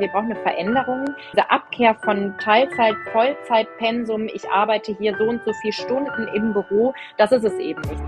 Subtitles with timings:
[0.00, 1.06] wir brauchen eine Veränderung.
[1.32, 6.94] Diese Abkehr von Teilzeit, Vollzeitpensum, ich arbeite hier so und so viele Stunden im Büro,
[7.16, 8.02] das ist es eben nicht.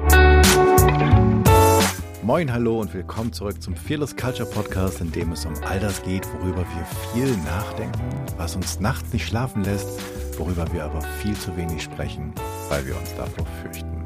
[2.22, 6.02] Moin, hallo und willkommen zurück zum Fearless Culture Podcast, in dem es um all das
[6.02, 7.98] geht, worüber wir viel nachdenken,
[8.36, 12.32] was uns nachts nicht schlafen lässt, worüber wir aber viel zu wenig sprechen,
[12.68, 14.04] weil wir uns davor fürchten.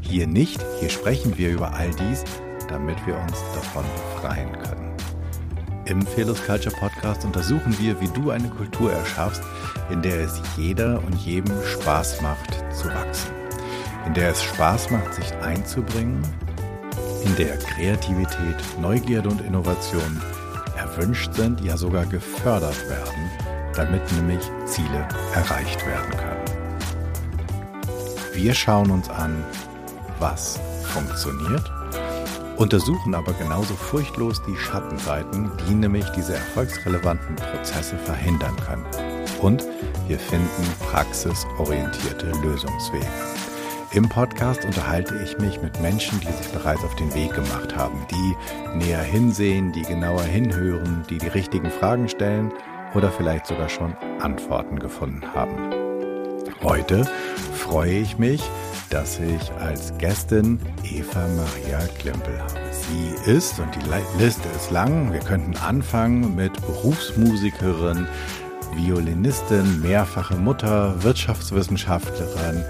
[0.00, 2.24] Hier nicht, hier sprechen wir über all dies,
[2.68, 4.85] damit wir uns davon befreien können.
[5.86, 9.42] Im Fearless Culture Podcast untersuchen wir, wie du eine Kultur erschaffst,
[9.88, 13.30] in der es jeder und jedem Spaß macht zu wachsen.
[14.04, 16.20] In der es Spaß macht, sich einzubringen,
[17.24, 20.20] in der Kreativität, Neugierde und Innovation
[20.76, 23.30] erwünscht sind, ja sogar gefördert werden,
[23.74, 26.44] damit nämlich Ziele erreicht werden können.
[28.32, 29.44] Wir schauen uns an,
[30.18, 31.75] was funktioniert
[32.56, 38.86] untersuchen aber genauso furchtlos die Schattenseiten, die nämlich diese erfolgsrelevanten Prozesse verhindern können.
[39.40, 39.64] Und
[40.08, 43.06] wir finden praxisorientierte Lösungswege.
[43.92, 48.04] Im Podcast unterhalte ich mich mit Menschen, die sich bereits auf den Weg gemacht haben,
[48.10, 52.52] die näher hinsehen, die genauer hinhören, die die richtigen Fragen stellen
[52.94, 55.70] oder vielleicht sogar schon Antworten gefunden haben.
[56.62, 57.04] Heute
[57.54, 58.42] freue ich mich,
[58.90, 62.60] dass ich als Gästin Eva Maria Klempel habe.
[62.70, 68.06] Sie ist, und die Liste ist lang, wir könnten anfangen mit Berufsmusikerin,
[68.74, 72.64] Violinistin, mehrfache Mutter, Wirtschaftswissenschaftlerin,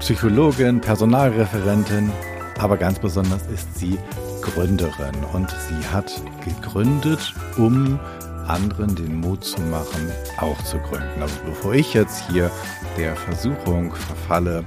[0.00, 2.10] Psychologin, Personalreferentin,
[2.58, 3.98] aber ganz besonders ist sie
[4.42, 6.12] Gründerin und sie hat
[6.44, 7.98] gegründet, um
[8.46, 11.22] anderen den Mut zu machen, auch zu gründen.
[11.22, 12.50] Also bevor ich jetzt hier
[12.98, 14.64] der Versuchung verfalle,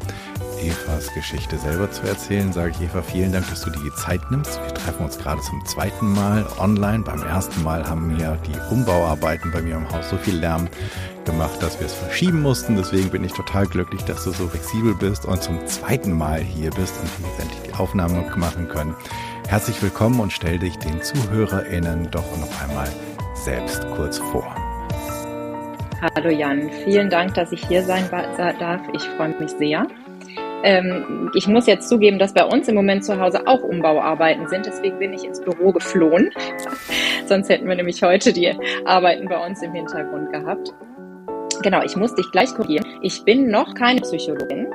[0.62, 4.20] Evas Geschichte selber zu erzählen, sage ich Eva, vielen Dank, dass du dir die Zeit
[4.32, 4.60] nimmst.
[4.62, 7.04] Wir treffen uns gerade zum zweiten Mal online.
[7.04, 10.68] Beim ersten Mal haben mir die Umbauarbeiten bei mir im Haus so viel Lärm
[11.26, 12.76] gemacht, dass wir es verschieben mussten.
[12.76, 16.72] Deswegen bin ich total glücklich, dass du so flexibel bist und zum zweiten Mal hier
[16.72, 18.96] bist und wir endlich die Aufnahme machen können.
[19.48, 22.90] Herzlich willkommen und stell dich den ZuhörerInnen doch noch einmal
[23.36, 24.56] selbst kurz vor.
[26.16, 28.82] Hallo Jan, vielen Dank, dass ich hier sein darf.
[28.94, 29.88] Ich freue mich sehr.
[30.64, 34.66] Ähm, ich muss jetzt zugeben, dass bei uns im Moment zu Hause auch Umbauarbeiten sind.
[34.66, 36.32] Deswegen bin ich ins Büro geflohen.
[37.26, 38.54] Sonst hätten wir nämlich heute die
[38.86, 40.74] Arbeiten bei uns im Hintergrund gehabt.
[41.62, 42.86] Genau, ich muss dich gleich korrigieren.
[43.02, 44.68] Ich bin noch keine Psychologin.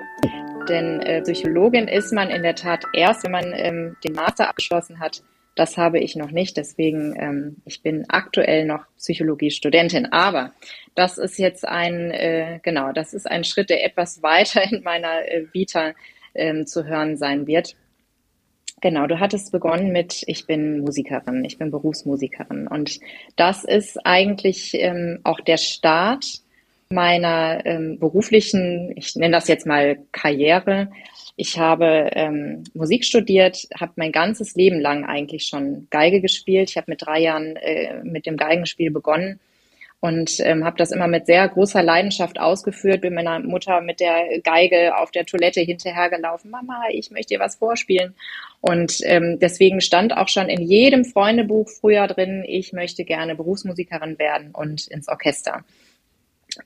[0.69, 5.01] Denn äh, Psychologin ist man in der Tat erst, wenn man ähm, den Master abgeschlossen
[5.01, 5.23] hat.
[5.55, 6.57] Das habe ich noch nicht.
[6.57, 10.07] Deswegen, ähm, ich bin aktuell noch Psychologiestudentin.
[10.07, 10.53] Aber
[10.95, 15.29] das ist jetzt ein, äh, genau, das ist ein Schritt, der etwas weiter in meiner
[15.29, 15.93] äh, Vita
[16.35, 17.77] ähm, zu hören sein wird.
[18.81, 22.67] Genau, du hattest begonnen mit, ich bin Musikerin, ich bin Berufsmusikerin.
[22.67, 22.99] Und
[23.37, 26.25] das ist eigentlich ähm, auch der Start
[26.91, 30.91] meiner ähm, beruflichen, ich nenne das jetzt mal Karriere.
[31.37, 36.71] Ich habe ähm, Musik studiert, habe mein ganzes Leben lang eigentlich schon Geige gespielt.
[36.71, 39.41] Ich habe mit drei Jahren äh, mit dem Geigenspiel begonnen
[40.03, 43.03] und ähm, habe das immer mit sehr großer Leidenschaft ausgeführt.
[43.03, 46.51] Bin meiner Mutter mit der Geige auf der Toilette hinterhergelaufen.
[46.51, 48.15] Mama, ich möchte dir was vorspielen.
[48.61, 54.19] Und ähm, deswegen stand auch schon in jedem Freundebuch früher drin, ich möchte gerne Berufsmusikerin
[54.19, 55.65] werden und ins Orchester.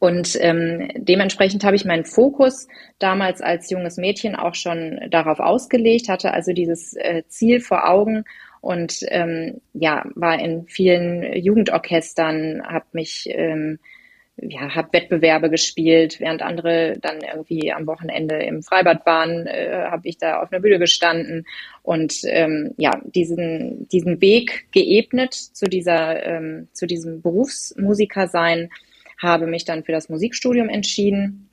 [0.00, 2.66] Und ähm, dementsprechend habe ich meinen Fokus
[2.98, 8.24] damals als junges Mädchen auch schon darauf ausgelegt, hatte also dieses äh, Ziel vor Augen
[8.60, 13.78] und ähm, ja, war in vielen Jugendorchestern, habe mich ähm,
[14.38, 20.08] ja, habe Wettbewerbe gespielt, während andere dann irgendwie am Wochenende im Freibad waren, äh, habe
[20.08, 21.46] ich da auf einer Bühne gestanden
[21.82, 28.68] und ähm, ja, diesen diesen Weg geebnet zu dieser ähm, zu diesem Berufsmusiker sein,
[29.18, 31.48] habe mich dann für das Musikstudium entschieden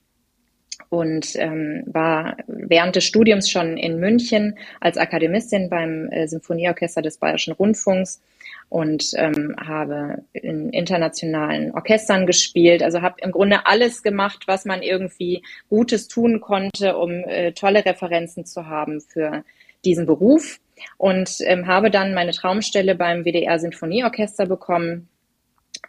[0.90, 7.18] und ähm, war während des Studiums schon in München als Akademistin beim äh, Symphonieorchester des
[7.18, 8.22] Bayerischen Rundfunks
[8.70, 12.84] und ähm, habe in internationalen Orchestern gespielt.
[12.84, 17.86] Also habe im Grunde alles gemacht, was man irgendwie Gutes tun konnte, um äh, tolle
[17.86, 19.44] Referenzen zu haben für
[19.86, 20.60] diesen Beruf
[20.98, 25.10] und ähm, habe dann meine Traumstelle beim WDR Sinfonieorchester bekommen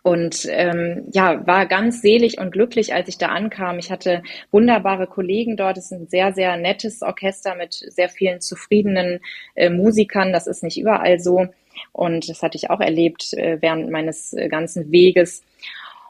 [0.02, 3.78] und ähm, ja, war ganz selig und glücklich, als ich da ankam.
[3.78, 5.78] Ich hatte wunderbare Kollegen dort.
[5.78, 9.20] Es ist ein sehr, sehr nettes Orchester mit sehr vielen zufriedenen
[9.54, 10.32] äh, Musikern.
[10.32, 11.46] Das ist nicht überall so.
[11.92, 15.42] Und das hatte ich auch erlebt äh, während meines äh, ganzen Weges.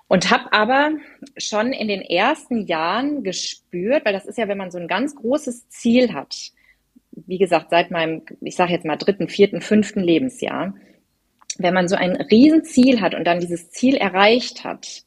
[0.08, 0.90] Und habe aber
[1.36, 5.14] schon in den ersten Jahren gespürt, weil das ist ja, wenn man so ein ganz
[5.14, 6.50] großes Ziel hat,
[7.12, 10.74] wie gesagt, seit meinem, ich sage jetzt mal dritten, vierten, fünften Lebensjahr,
[11.58, 15.04] wenn man so ein Riesenziel hat und dann dieses Ziel erreicht hat,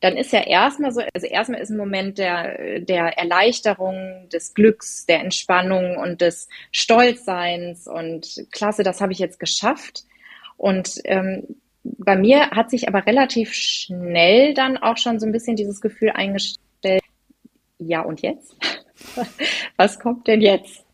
[0.00, 5.06] dann ist ja erstmal so, also erstmal ist ein Moment der, der Erleichterung, des Glücks,
[5.06, 10.04] der Entspannung und des Stolzseins und klasse, das habe ich jetzt geschafft.
[10.56, 15.56] Und ähm, bei mir hat sich aber relativ schnell dann auch schon so ein bisschen
[15.56, 17.02] dieses Gefühl eingestellt,
[17.78, 18.54] ja und jetzt?
[19.76, 20.84] Was kommt denn jetzt?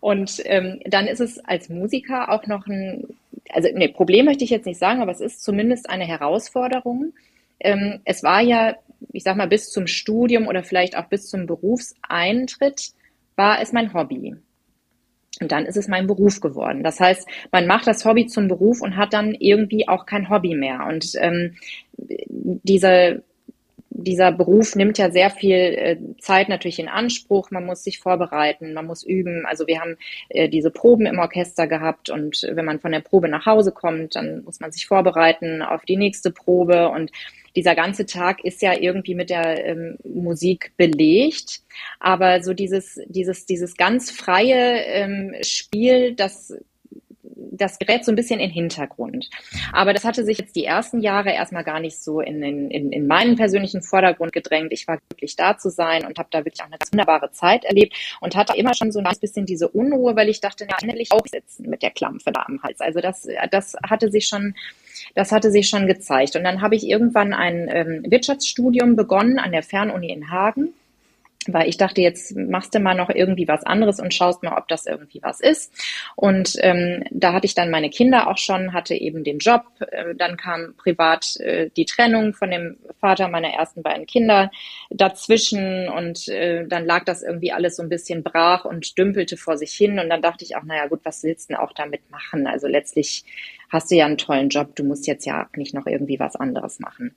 [0.00, 3.16] Und ähm, dann ist es als Musiker auch noch ein,
[3.54, 7.12] also ne, Problem möchte ich jetzt nicht sagen, aber es ist zumindest eine Herausforderung.
[7.60, 8.76] Ähm, es war ja,
[9.12, 12.92] ich sag mal, bis zum Studium oder vielleicht auch bis zum Berufseintritt
[13.36, 14.36] war es mein Hobby.
[15.40, 16.82] Und dann ist es mein Beruf geworden.
[16.82, 20.54] Das heißt, man macht das Hobby zum Beruf und hat dann irgendwie auch kein Hobby
[20.54, 20.86] mehr.
[20.86, 21.56] Und ähm,
[21.96, 23.22] diese
[23.94, 27.50] dieser Beruf nimmt ja sehr viel äh, Zeit natürlich in Anspruch.
[27.52, 29.46] Man muss sich vorbereiten, man muss üben.
[29.46, 29.96] Also wir haben
[30.28, 34.16] äh, diese Proben im Orchester gehabt und wenn man von der Probe nach Hause kommt,
[34.16, 37.12] dann muss man sich vorbereiten auf die nächste Probe und
[37.54, 41.60] dieser ganze Tag ist ja irgendwie mit der ähm, Musik belegt.
[42.00, 46.52] Aber so dieses, dieses, dieses ganz freie ähm, Spiel, das
[47.56, 49.30] das gerät so ein bisschen in den Hintergrund.
[49.72, 53.06] Aber das hatte sich jetzt die ersten Jahre erstmal gar nicht so in, in, in
[53.06, 54.72] meinen persönlichen Vordergrund gedrängt.
[54.72, 57.64] Ich war glücklich da zu sein und habe da wirklich auch eine ganz wunderbare Zeit
[57.64, 61.12] erlebt und hatte immer schon so ein bisschen diese Unruhe, weil ich dachte, na, endlich
[61.12, 62.80] auch sitzen mit der Klampfe da am Hals.
[62.80, 64.54] Also das, das hatte sich schon
[65.14, 66.36] das hatte sich schon gezeigt.
[66.36, 70.72] Und dann habe ich irgendwann ein ähm, Wirtschaftsstudium begonnen an der Fernuni in Hagen
[71.52, 74.68] weil ich dachte, jetzt machst du mal noch irgendwie was anderes und schaust mal, ob
[74.68, 75.72] das irgendwie was ist.
[76.16, 79.64] Und ähm, da hatte ich dann meine Kinder auch schon, hatte eben den Job.
[79.90, 84.50] Äh, dann kam privat äh, die Trennung von dem Vater meiner ersten beiden Kinder
[84.90, 89.56] dazwischen und äh, dann lag das irgendwie alles so ein bisschen brach und dümpelte vor
[89.56, 89.98] sich hin.
[89.98, 92.46] Und dann dachte ich auch, naja gut, was willst du denn auch damit machen?
[92.46, 93.24] Also letztlich
[93.74, 96.80] hast du ja einen tollen Job, du musst jetzt ja nicht noch irgendwie was anderes
[96.80, 97.14] machen.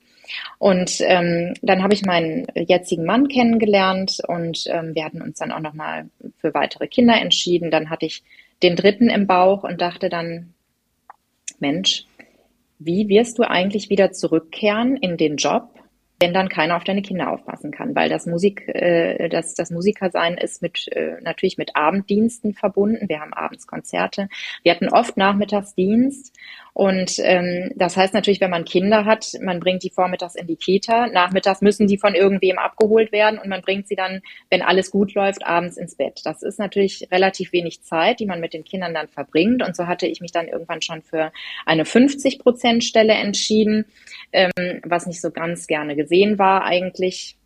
[0.58, 5.52] Und ähm, dann habe ich meinen jetzigen Mann kennengelernt und ähm, wir hatten uns dann
[5.52, 7.70] auch nochmal für weitere Kinder entschieden.
[7.70, 8.22] Dann hatte ich
[8.62, 10.52] den dritten im Bauch und dachte dann,
[11.60, 12.04] Mensch,
[12.78, 15.70] wie wirst du eigentlich wieder zurückkehren in den Job,
[16.20, 20.36] wenn dann keiner auf deine Kinder aufpassen kann, weil das Musik, äh, das, das Musikersein
[20.36, 23.08] ist mit äh, natürlich mit Abenddiensten verbunden.
[23.08, 24.28] Wir haben abends Konzerte.
[24.64, 26.34] Wir hatten oft Nachmittagsdienst
[26.74, 30.56] und ähm, das heißt natürlich, wenn man Kinder hat, man bringt die vormittags in die
[30.56, 34.90] Kita, nachmittags müssen die von irgendwem abgeholt werden und man bringt sie dann, wenn alles
[34.90, 36.20] gut läuft, abends ins Bett.
[36.24, 39.62] Das ist natürlich relativ wenig Zeit, die man mit den Kindern dann verbringt.
[39.62, 41.32] Und so hatte ich mich dann irgendwann schon für
[41.66, 43.84] eine 50 Prozent Stelle entschieden,
[44.32, 44.50] ähm,
[44.84, 46.07] was nicht so ganz gerne gesehen
[46.38, 47.38] war eigentlich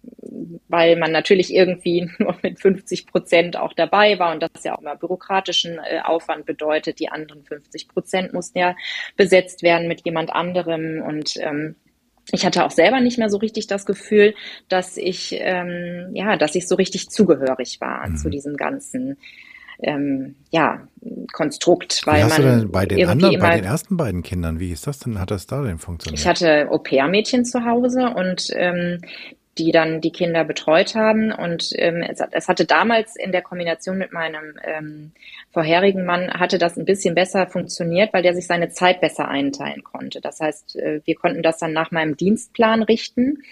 [0.69, 4.81] weil man natürlich irgendwie nur mit 50 Prozent auch dabei war und das ja auch
[4.81, 6.99] immer bürokratischen äh, Aufwand bedeutet.
[6.99, 8.75] Die anderen 50 Prozent mussten ja
[9.17, 11.77] besetzt werden mit jemand anderem und ähm,
[12.31, 14.35] ich hatte auch selber nicht mehr so richtig das Gefühl,
[14.69, 18.17] dass ich ähm, ja, dass ich so richtig zugehörig war mhm.
[18.17, 19.19] zu diesem ganzen
[19.83, 20.87] ähm, ja,
[21.33, 24.61] Konstrukt, weil wie hast man du denn bei den anderen, bei den ersten beiden Kindern,
[24.61, 25.19] wie ist das denn?
[25.19, 26.21] Hat das da denn funktioniert?
[26.21, 29.01] Ich hatte Au-pair-Mädchen zu Hause und ähm,
[29.59, 31.31] die dann die Kinder betreut haben.
[31.31, 35.13] Und ähm, es, es, hatte damals in der Kombination mit meinem ähm,
[35.51, 39.85] vorherigen Mann, hatte das ein bisschen besser funktioniert, weil der sich seine Zeit besser einteilen
[39.85, 40.23] konnte.
[40.23, 43.43] Das heißt, äh, wir konnten das dann nach meinem Dienstplan richten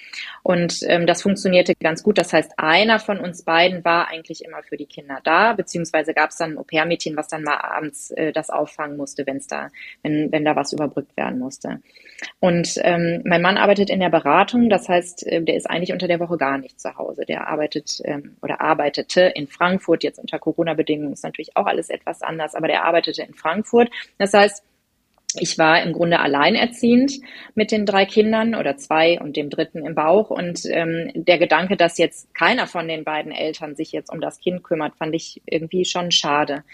[0.42, 2.16] und ähm, das funktionierte ganz gut.
[2.16, 6.30] Das heißt, einer von uns beiden war eigentlich immer für die Kinder da, beziehungsweise gab
[6.30, 9.68] es dann ein Au-pair-Mädchen, was dann mal abends äh, das auffangen musste, wenn's da,
[10.02, 11.80] wenn, wenn da was überbrückt werden musste.
[12.38, 16.08] Und ähm, mein Mann arbeitet in der Beratung, das heißt, äh, der ist eigentlich unter
[16.08, 17.24] der Woche gar nicht zu Hause.
[17.26, 22.22] Der arbeitet ähm, oder arbeitete in Frankfurt, jetzt unter Corona-Bedingungen ist natürlich auch alles etwas
[22.22, 23.90] anders, aber der arbeitete in Frankfurt.
[24.18, 24.64] Das heißt,
[25.38, 27.12] ich war im Grunde alleinerziehend
[27.54, 30.30] mit den drei Kindern oder zwei und dem dritten im Bauch.
[30.30, 34.40] Und ähm, der Gedanke, dass jetzt keiner von den beiden Eltern sich jetzt um das
[34.40, 36.64] Kind kümmert, fand ich irgendwie schon schade.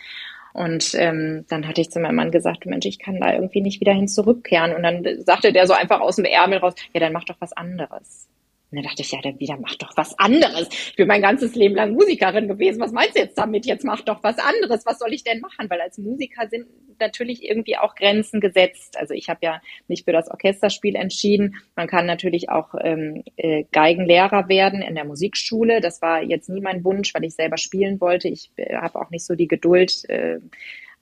[0.55, 3.81] Und ähm, dann hatte ich zu meinem Mann gesagt, Mensch, ich kann da irgendwie nicht
[3.81, 4.75] wieder hin zurückkehren.
[4.75, 7.53] Und dann sagte der so einfach aus dem Ärmel raus, ja, dann mach doch was
[7.53, 8.27] anderes.
[8.71, 10.69] Und dann dachte ich, ja, dann wieder mach doch was anderes.
[10.71, 12.81] Ich bin mein ganzes Leben lang Musikerin gewesen.
[12.81, 13.65] Was meinst du jetzt damit?
[13.65, 14.85] Jetzt mach doch was anderes.
[14.85, 15.71] Was soll ich denn machen?
[15.71, 16.67] Weil als Musiker sind
[16.99, 18.97] natürlich irgendwie auch Grenzen gesetzt.
[18.99, 21.57] Also ich habe ja nicht für das Orchesterspiel entschieden.
[21.77, 25.81] Man kann natürlich auch ähm, äh, Geigenlehrer werden in der Musikschule.
[25.81, 28.29] Das war jetzt nie mein Wunsch, weil ich selber spielen wollte.
[28.29, 30.39] Ich äh, habe auch nicht so die Geduld, äh,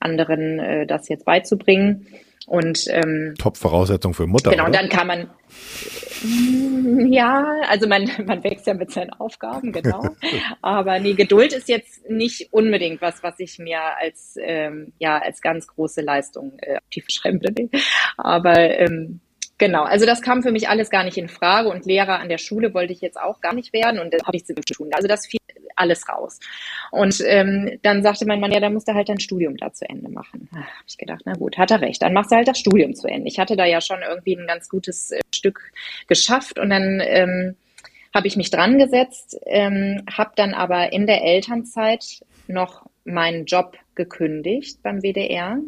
[0.01, 2.07] anderen äh, das jetzt beizubringen.
[2.47, 4.51] Und ähm, Top-Voraussetzung für Mutter.
[4.51, 4.73] Genau, oder?
[4.73, 5.31] und dann kann man
[7.11, 10.05] ja, also man, man wächst ja mit seinen Aufgaben, genau.
[10.63, 15.41] Aber nee, Geduld ist jetzt nicht unbedingt was, was ich mir als ähm, ja als
[15.41, 17.69] ganz große Leistung äh, tief schremple.
[18.17, 19.21] Aber ähm,
[19.59, 22.39] Genau, also das kam für mich alles gar nicht in Frage und Lehrer an der
[22.39, 24.91] Schule wollte ich jetzt auch gar nicht werden und das habe ich zu tun.
[24.93, 25.39] Also das fiel
[25.77, 26.39] alles raus.
[26.91, 29.89] Und ähm, dann sagte mein Mann, ja, dann musst du halt dein Studium da zu
[29.89, 30.49] Ende machen.
[30.53, 33.09] Habe ich gedacht, na gut, hat er recht, dann machst du halt das Studium zu
[33.09, 33.29] Ende.
[33.29, 35.61] Ich hatte da ja schon irgendwie ein ganz gutes äh, Stück
[36.07, 37.57] geschafft und dann ähm,
[38.15, 43.77] habe ich mich dran gesetzt, ähm, habe dann aber in der Elternzeit noch meinen Job
[43.95, 45.59] gekündigt beim WDR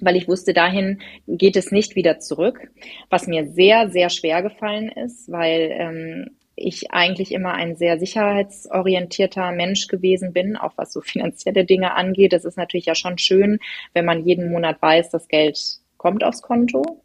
[0.00, 2.70] weil ich wusste, dahin geht es nicht wieder zurück,
[3.10, 9.52] was mir sehr, sehr schwer gefallen ist, weil ähm, ich eigentlich immer ein sehr sicherheitsorientierter
[9.52, 12.32] Mensch gewesen bin, auch was so finanzielle Dinge angeht.
[12.32, 13.58] Das ist natürlich ja schon schön,
[13.92, 15.58] wenn man jeden Monat weiß, das Geld
[15.96, 17.03] kommt aufs Konto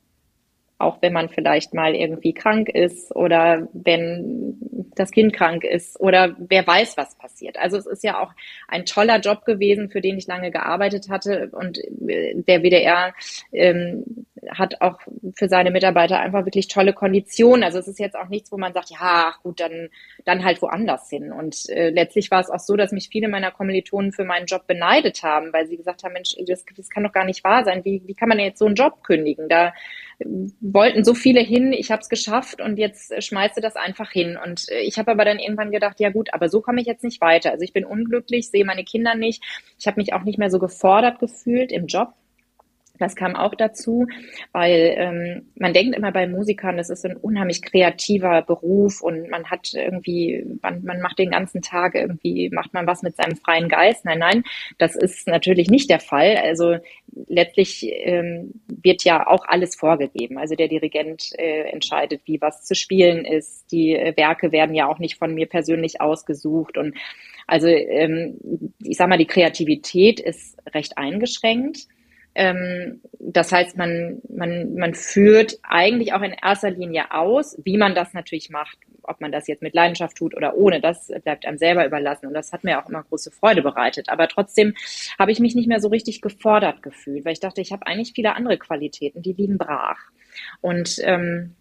[0.79, 4.57] auch wenn man vielleicht mal irgendwie krank ist oder wenn
[4.95, 7.57] das Kind krank ist oder wer weiß, was passiert.
[7.57, 8.31] Also es ist ja auch
[8.67, 13.13] ein toller Job gewesen, für den ich lange gearbeitet hatte und äh, der WDR
[13.51, 14.99] ähm, hat auch
[15.35, 17.63] für seine Mitarbeiter einfach wirklich tolle Konditionen.
[17.63, 19.89] Also es ist jetzt auch nichts, wo man sagt, ja, gut, dann,
[20.25, 21.31] dann halt woanders hin.
[21.31, 24.67] Und äh, letztlich war es auch so, dass mich viele meiner Kommilitonen für meinen Job
[24.67, 27.83] beneidet haben, weil sie gesagt haben, Mensch, das, das kann doch gar nicht wahr sein.
[27.85, 29.49] Wie, wie kann man denn jetzt so einen Job kündigen?
[29.49, 29.73] Da
[30.59, 34.37] wollten so viele hin, ich habe es geschafft und jetzt äh, schmeiße das einfach hin.
[34.43, 37.03] Und äh, ich habe aber dann irgendwann gedacht, ja gut, aber so komme ich jetzt
[37.03, 37.51] nicht weiter.
[37.51, 39.43] Also ich bin unglücklich, sehe meine Kinder nicht.
[39.79, 42.09] Ich habe mich auch nicht mehr so gefordert gefühlt im Job.
[42.99, 44.07] Das kam auch dazu,
[44.51, 49.45] weil ähm, man denkt immer bei Musikern, das ist ein unheimlich kreativer Beruf und man
[49.45, 53.69] hat irgendwie, man, man macht den ganzen Tag irgendwie, macht man was mit seinem freien
[53.69, 54.05] Geist.
[54.05, 54.43] Nein, nein,
[54.77, 56.37] das ist natürlich nicht der Fall.
[56.37, 56.77] Also
[57.27, 60.37] letztlich ähm, wird ja auch alles vorgegeben.
[60.37, 63.71] Also der Dirigent äh, entscheidet, wie was zu spielen ist.
[63.71, 66.95] Die äh, Werke werden ja auch nicht von mir persönlich ausgesucht und
[67.47, 68.37] also ähm,
[68.83, 71.87] ich sag mal, die Kreativität ist recht eingeschränkt.
[72.39, 77.95] Ähm, das heißt, man, man, man führt eigentlich auch in erster Linie aus, wie man
[77.95, 78.77] das natürlich macht.
[79.03, 82.27] Ob man das jetzt mit Leidenschaft tut oder ohne, das bleibt einem selber überlassen.
[82.27, 84.07] Und das hat mir auch immer große Freude bereitet.
[84.07, 84.73] Aber trotzdem
[85.19, 88.13] habe ich mich nicht mehr so richtig gefordert gefühlt, weil ich dachte, ich habe eigentlich
[88.15, 89.99] viele andere Qualitäten, die liegen brach.
[90.61, 91.55] Und ähm,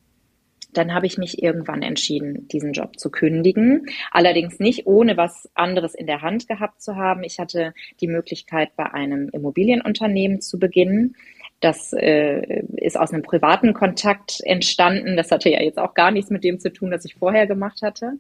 [0.79, 3.87] dann habe ich mich irgendwann entschieden, diesen Job zu kündigen.
[4.13, 7.25] Allerdings nicht ohne was anderes in der Hand gehabt zu haben.
[7.25, 11.17] Ich hatte die Möglichkeit, bei einem Immobilienunternehmen zu beginnen.
[11.61, 15.17] Das äh, ist aus einem privaten Kontakt entstanden.
[15.17, 17.83] Das hatte ja jetzt auch gar nichts mit dem zu tun, was ich vorher gemacht
[17.83, 18.13] hatte.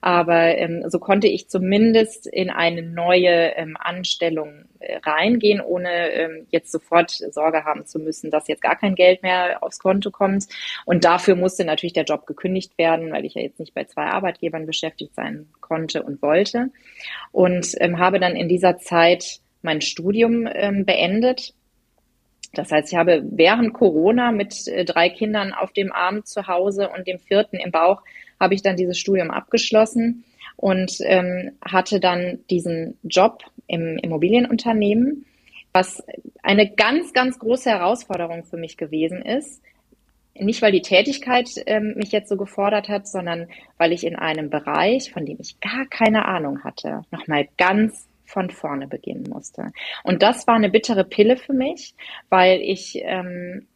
[0.00, 6.46] Aber ähm, so konnte ich zumindest in eine neue ähm, Anstellung äh, reingehen, ohne ähm,
[6.50, 10.48] jetzt sofort Sorge haben zu müssen, dass jetzt gar kein Geld mehr aufs Konto kommt.
[10.84, 14.06] Und dafür musste natürlich der Job gekündigt werden, weil ich ja jetzt nicht bei zwei
[14.06, 16.70] Arbeitgebern beschäftigt sein konnte und wollte.
[17.30, 21.54] Und ähm, habe dann in dieser Zeit mein Studium ähm, beendet
[22.52, 26.88] das heißt, ich habe während Corona mit äh, drei Kindern auf dem Arm zu Hause
[26.88, 28.02] und dem vierten im Bauch,
[28.40, 30.24] habe ich dann dieses Studium abgeschlossen
[30.56, 35.26] und ähm, hatte dann diesen Job im Immobilienunternehmen,
[35.72, 36.02] was
[36.42, 39.62] eine ganz, ganz große Herausforderung für mich gewesen ist.
[40.34, 44.48] Nicht, weil die Tätigkeit ähm, mich jetzt so gefordert hat, sondern weil ich in einem
[44.48, 49.72] Bereich, von dem ich gar keine Ahnung hatte, nochmal ganz von vorne beginnen musste.
[50.04, 51.94] Und das war eine bittere Pille für mich,
[52.28, 53.66] weil ich, ähm,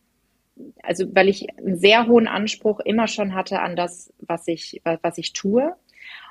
[0.82, 5.18] also weil ich einen sehr hohen Anspruch immer schon hatte an das, was ich, was
[5.18, 5.74] ich tue.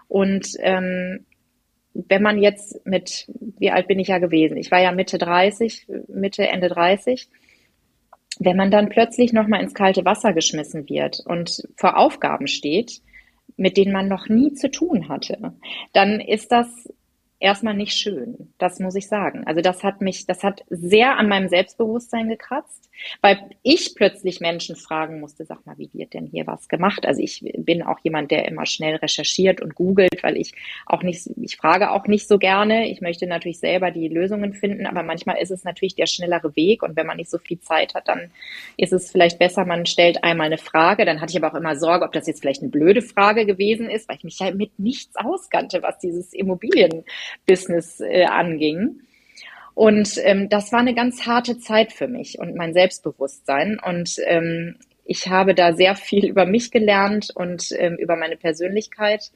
[0.08, 1.26] Und ähm,
[1.94, 3.28] wenn man jetzt mit,
[3.60, 4.58] wie alt bin ich ja gewesen?
[4.58, 7.30] Ich war ja Mitte 30, Mitte, Ende 30.
[8.40, 13.02] Wenn man dann plötzlich nochmal ins kalte Wasser geschmissen wird und vor Aufgaben steht,
[13.58, 15.54] mit denen man noch nie zu tun hatte,
[15.92, 16.68] dann ist das
[17.44, 18.54] erstmal nicht schön.
[18.58, 19.44] Das muss ich sagen.
[19.46, 22.90] Also das hat mich, das hat sehr an meinem Selbstbewusstsein gekratzt,
[23.22, 27.06] weil ich plötzlich Menschen fragen musste, sag mal, wie wird denn hier was gemacht?
[27.06, 30.54] Also ich bin auch jemand, der immer schnell recherchiert und googelt, weil ich
[30.86, 32.90] auch nicht, ich frage auch nicht so gerne.
[32.90, 36.82] Ich möchte natürlich selber die Lösungen finden, aber manchmal ist es natürlich der schnellere Weg
[36.82, 38.32] und wenn man nicht so viel Zeit hat, dann
[38.78, 41.04] ist es vielleicht besser, man stellt einmal eine Frage.
[41.04, 43.90] Dann hatte ich aber auch immer Sorge, ob das jetzt vielleicht eine blöde Frage gewesen
[43.90, 47.04] ist, weil ich mich ja mit nichts auskannte, was dieses Immobilien
[47.46, 49.02] Business äh, anging.
[49.76, 53.80] Und ähm, das war eine ganz harte Zeit für mich und mein Selbstbewusstsein.
[53.84, 54.76] Und ähm,
[55.06, 59.32] ich habe da sehr viel über mich gelernt und ähm, über meine Persönlichkeit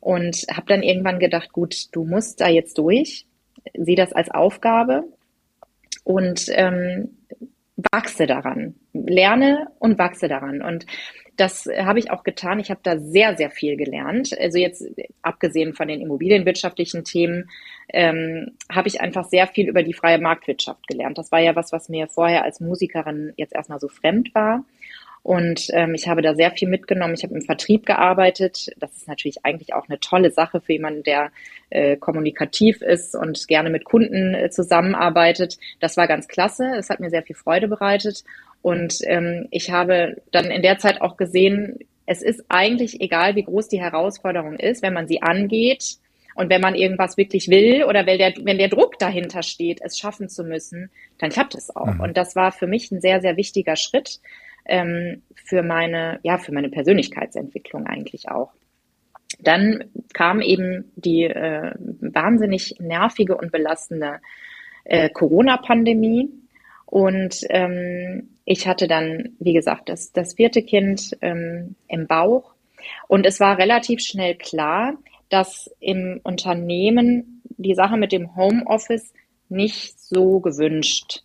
[0.00, 3.26] und habe dann irgendwann gedacht, gut, du musst da jetzt durch,
[3.74, 5.04] sieh das als Aufgabe
[6.04, 7.16] und ähm,
[7.92, 10.62] wachse daran, lerne und wachse daran.
[10.62, 10.86] Und
[11.40, 12.60] das habe ich auch getan.
[12.60, 14.38] Ich habe da sehr, sehr viel gelernt.
[14.38, 14.86] Also jetzt
[15.22, 17.50] abgesehen von den immobilienwirtschaftlichen Themen,
[17.92, 21.16] ähm, habe ich einfach sehr viel über die freie Marktwirtschaft gelernt.
[21.16, 24.64] Das war ja was, was mir vorher als Musikerin jetzt erstmal so fremd war.
[25.22, 27.14] Und ähm, ich habe da sehr viel mitgenommen.
[27.14, 28.70] Ich habe im Vertrieb gearbeitet.
[28.78, 31.30] Das ist natürlich eigentlich auch eine tolle Sache für jemanden, der
[31.68, 35.58] äh, kommunikativ ist und gerne mit Kunden äh, zusammenarbeitet.
[35.78, 36.72] Das war ganz klasse.
[36.76, 38.24] Es hat mir sehr viel Freude bereitet.
[38.62, 43.44] Und ähm, ich habe dann in der Zeit auch gesehen, es ist eigentlich egal, wie
[43.44, 45.98] groß die Herausforderung ist, wenn man sie angeht
[46.34, 49.98] und wenn man irgendwas wirklich will oder wenn der, wenn der Druck dahinter steht, es
[49.98, 51.94] schaffen zu müssen, dann klappt es auch.
[51.94, 52.00] Mhm.
[52.00, 54.20] Und das war für mich ein sehr, sehr wichtiger Schritt
[54.66, 58.52] ähm, für meine, ja, für meine Persönlichkeitsentwicklung eigentlich auch.
[59.38, 64.20] Dann kam eben die äh, wahnsinnig nervige und belastende
[64.84, 66.30] äh, Corona-Pandemie.
[66.90, 72.52] Und ähm, ich hatte dann, wie gesagt, das, das vierte Kind ähm, im Bauch.
[73.06, 74.94] Und es war relativ schnell klar,
[75.28, 79.12] dass im Unternehmen die Sache mit dem Homeoffice
[79.48, 81.22] nicht so gewünscht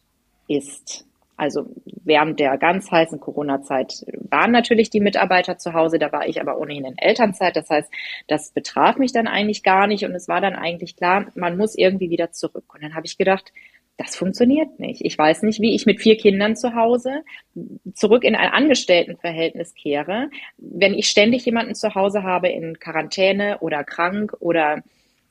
[0.48, 1.08] ist.
[1.38, 1.66] Also
[2.04, 6.60] während der ganz heißen Corona-Zeit waren natürlich die Mitarbeiter zu Hause, da war ich aber
[6.60, 7.56] ohnehin in Elternzeit.
[7.56, 7.92] Das heißt,
[8.28, 11.76] das betraf mich dann eigentlich gar nicht und es war dann eigentlich klar, man muss
[11.76, 12.74] irgendwie wieder zurück.
[12.74, 13.52] Und dann habe ich gedacht,
[13.98, 15.02] das funktioniert nicht.
[15.04, 17.24] Ich weiß nicht, wie ich mit vier Kindern zu Hause
[17.94, 23.84] zurück in ein Angestelltenverhältnis kehre, wenn ich ständig jemanden zu Hause habe in Quarantäne oder
[23.84, 24.82] krank oder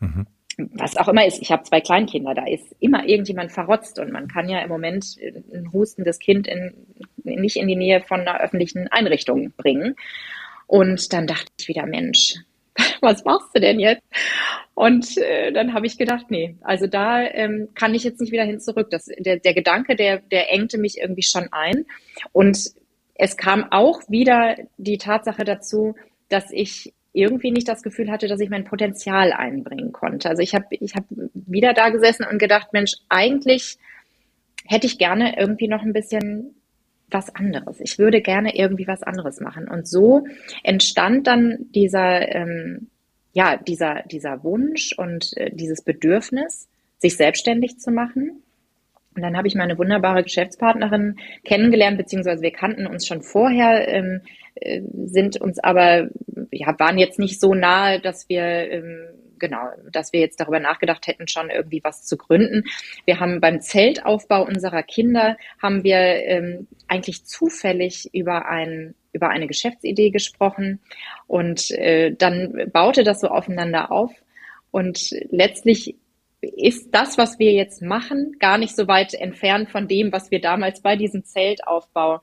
[0.01, 4.13] mhm was auch immer ist, ich habe zwei Kleinkinder, da ist immer irgendjemand verrotzt und
[4.13, 5.17] man kann ja im Moment
[5.53, 6.75] ein hustendes Kind in,
[7.23, 9.97] nicht in die Nähe von einer öffentlichen Einrichtung bringen.
[10.67, 12.37] Und dann dachte ich wieder, Mensch,
[13.01, 14.03] was machst du denn jetzt?
[14.75, 18.45] Und äh, dann habe ich gedacht, nee, also da ähm, kann ich jetzt nicht wieder
[18.45, 18.91] hin zurück.
[18.91, 21.87] Das, der, der Gedanke, der, der engte mich irgendwie schon ein.
[22.33, 22.73] Und
[23.15, 25.95] es kam auch wieder die Tatsache dazu,
[26.29, 30.29] dass ich irgendwie nicht das Gefühl hatte, dass ich mein Potenzial einbringen konnte.
[30.29, 33.79] Also ich habe ich hab wieder da gesessen und gedacht, Mensch, eigentlich
[34.67, 36.57] hätte ich gerne irgendwie noch ein bisschen
[37.15, 37.81] was anderes.
[37.81, 39.69] Ich würde gerne irgendwie was anderes machen.
[39.69, 40.27] Und so
[40.63, 42.89] entstand dann dieser, ähm,
[43.33, 48.43] ja, dieser, dieser Wunsch und äh, dieses Bedürfnis, sich selbstständig zu machen.
[49.15, 54.21] Und dann habe ich meine wunderbare Geschäftspartnerin kennengelernt, beziehungsweise wir kannten uns schon vorher, ähm,
[54.57, 56.09] äh, sind uns aber,
[56.51, 59.07] ja, waren jetzt nicht so nahe, dass wir, ähm,
[59.45, 62.65] genau, dass wir jetzt darüber nachgedacht hätten, schon irgendwie was zu gründen.
[63.05, 69.47] Wir haben beim Zeltaufbau unserer Kinder, haben wir ähm, eigentlich zufällig über ein über eine
[69.47, 70.81] Geschäftsidee gesprochen
[71.29, 74.11] und äh, dann baute das so aufeinander auf
[74.73, 75.95] und letztlich
[76.41, 80.41] ist das, was wir jetzt machen, gar nicht so weit entfernt von dem, was wir
[80.41, 82.21] damals bei diesem Zeltaufbau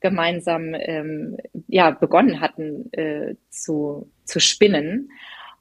[0.00, 1.36] gemeinsam ähm,
[1.68, 5.10] ja, begonnen hatten äh, zu, zu spinnen.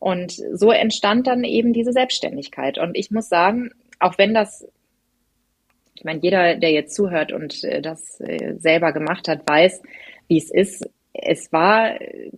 [0.01, 2.79] Und so entstand dann eben diese Selbstständigkeit.
[2.79, 4.67] Und ich muss sagen, auch wenn das,
[5.93, 9.83] ich meine, jeder, der jetzt zuhört und äh, das äh, selber gemacht hat, weiß,
[10.27, 10.89] wie es ist.
[11.13, 12.31] Es war äh,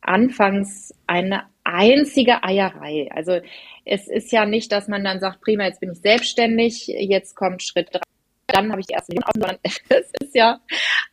[0.00, 3.08] anfangs eine einzige Eierei.
[3.12, 3.38] Also
[3.84, 7.62] es ist ja nicht, dass man dann sagt, prima, jetzt bin ich selbstständig, jetzt kommt
[7.62, 8.00] Schritt drei
[8.46, 10.60] dann habe ich die erste Million auf, sondern es ist ja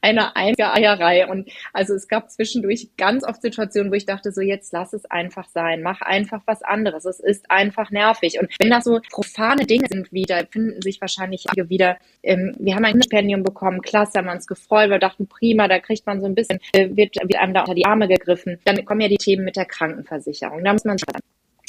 [0.01, 1.27] eine einzige Eierei.
[1.27, 5.05] Und also es gab zwischendurch ganz oft Situationen, wo ich dachte, so jetzt lass es
[5.05, 7.05] einfach sein, mach einfach was anderes.
[7.05, 8.39] Es ist einfach nervig.
[8.39, 12.85] Und wenn das so profane Dinge sind wieder, finden sich wahrscheinlich wieder, ähm, wir haben
[12.85, 16.35] ein Stipendium bekommen, klasse, haben uns gefreut, wir dachten, prima, da kriegt man so ein
[16.35, 18.59] bisschen, äh, wird, wird einem da unter die Arme gegriffen.
[18.65, 20.63] Dann kommen ja die Themen mit der Krankenversicherung.
[20.63, 20.97] Da muss man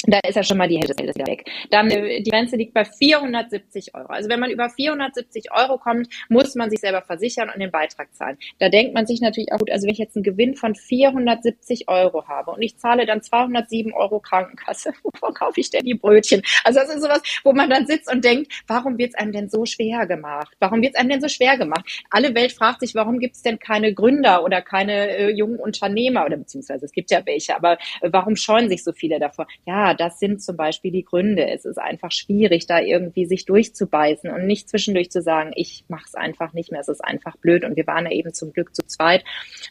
[0.07, 1.49] da ist ja schon mal die Hälfte weg.
[1.71, 4.07] Dann äh, die Grenze liegt bei 470 Euro.
[4.07, 8.13] Also wenn man über 470 Euro kommt, muss man sich selber versichern und den Beitrag
[8.13, 8.37] zahlen.
[8.59, 11.87] Da denkt man sich natürlich auch gut, also wenn ich jetzt einen Gewinn von 470
[11.87, 16.41] Euro habe und ich zahle dann 207 Euro Krankenkasse, wovon kaufe ich denn die Brötchen?
[16.63, 19.49] Also das ist sowas, wo man dann sitzt und denkt, warum wird es einem denn
[19.49, 20.55] so schwer gemacht?
[20.59, 22.03] Warum wird es einem denn so schwer gemacht?
[22.09, 26.25] Alle Welt fragt sich, warum gibt es denn keine Gründer oder keine äh, jungen Unternehmer
[26.25, 29.47] oder beziehungsweise es gibt ja welche, aber äh, warum scheuen sich so viele davor?
[29.65, 31.47] Ja, das sind zum Beispiel die Gründe.
[31.47, 36.05] Es ist einfach schwierig, da irgendwie sich durchzubeißen und nicht zwischendurch zu sagen, ich mache
[36.05, 37.63] es einfach nicht mehr, es ist einfach blöd.
[37.63, 39.23] Und wir waren ja eben zum Glück zu zweit,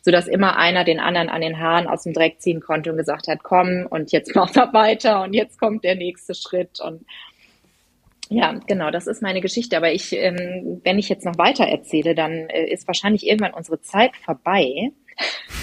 [0.02, 3.28] sodass immer einer den anderen an den Haaren aus dem Dreck ziehen konnte und gesagt
[3.28, 6.80] hat, komm und jetzt macht er weiter und jetzt kommt der nächste Schritt.
[6.80, 7.04] Und
[8.28, 9.76] ja, genau, das ist meine Geschichte.
[9.76, 13.80] Aber ich, ähm, wenn ich jetzt noch weiter erzähle, dann äh, ist wahrscheinlich irgendwann unsere
[13.80, 14.92] Zeit vorbei.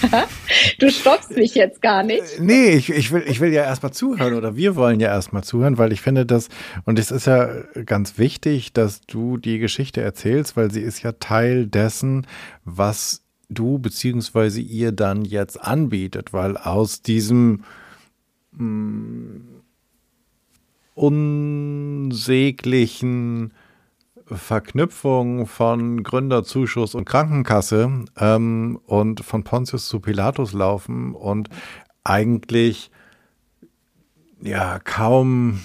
[0.78, 2.38] du stoppst mich jetzt gar nicht.
[2.38, 5.44] Äh, nee, ich, ich, will, ich will ja erstmal zuhören oder wir wollen ja erstmal
[5.44, 6.48] zuhören, weil ich finde das,
[6.84, 7.48] und es ist ja
[7.84, 12.26] ganz wichtig, dass du die Geschichte erzählst, weil sie ist ja Teil dessen,
[12.64, 17.64] was du beziehungsweise ihr dann jetzt anbietet, weil aus diesem
[18.52, 19.62] mh, mm,
[20.94, 23.52] unsäglichen
[24.36, 31.48] Verknüpfung von Gründerzuschuss und Krankenkasse ähm, und von Pontius zu Pilatus laufen und
[32.04, 32.90] eigentlich
[34.40, 35.60] ja kaum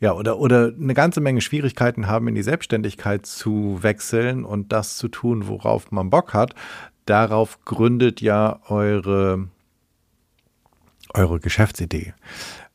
[0.00, 4.96] ja oder oder eine ganze Menge Schwierigkeiten haben in die Selbstständigkeit zu wechseln und das
[4.96, 6.54] zu tun, worauf man Bock hat.
[7.06, 9.48] Darauf gründet ja eure
[11.14, 12.12] eure Geschäftsidee.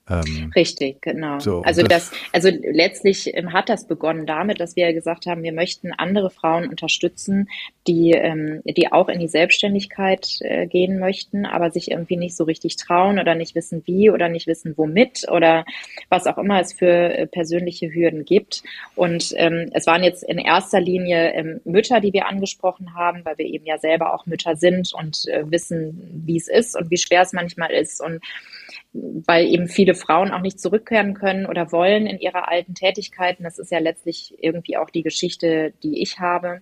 [0.09, 1.39] Ähm, Richtig, genau.
[1.39, 5.43] So, also das, das, also letztlich ähm, hat das begonnen damit, dass wir gesagt haben,
[5.43, 7.47] wir möchten andere Frauen unterstützen,
[7.87, 12.43] die, ähm, die auch in die Selbstständigkeit äh, gehen möchten, aber sich irgendwie nicht so
[12.43, 15.63] richtig trauen oder nicht wissen wie oder nicht wissen womit oder
[16.09, 18.61] was auch immer es für äh, persönliche Hürden gibt.
[18.95, 23.37] Und ähm, es waren jetzt in erster Linie ähm, Mütter, die wir angesprochen haben, weil
[23.37, 26.97] wir eben ja selber auch Mütter sind und äh, wissen, wie es ist und wie
[26.97, 28.21] schwer es manchmal ist und
[28.93, 33.43] weil eben viele Frauen auch nicht zurückkehren können oder wollen in ihre alten Tätigkeiten.
[33.43, 36.61] Das ist ja letztlich irgendwie auch die Geschichte, die ich habe.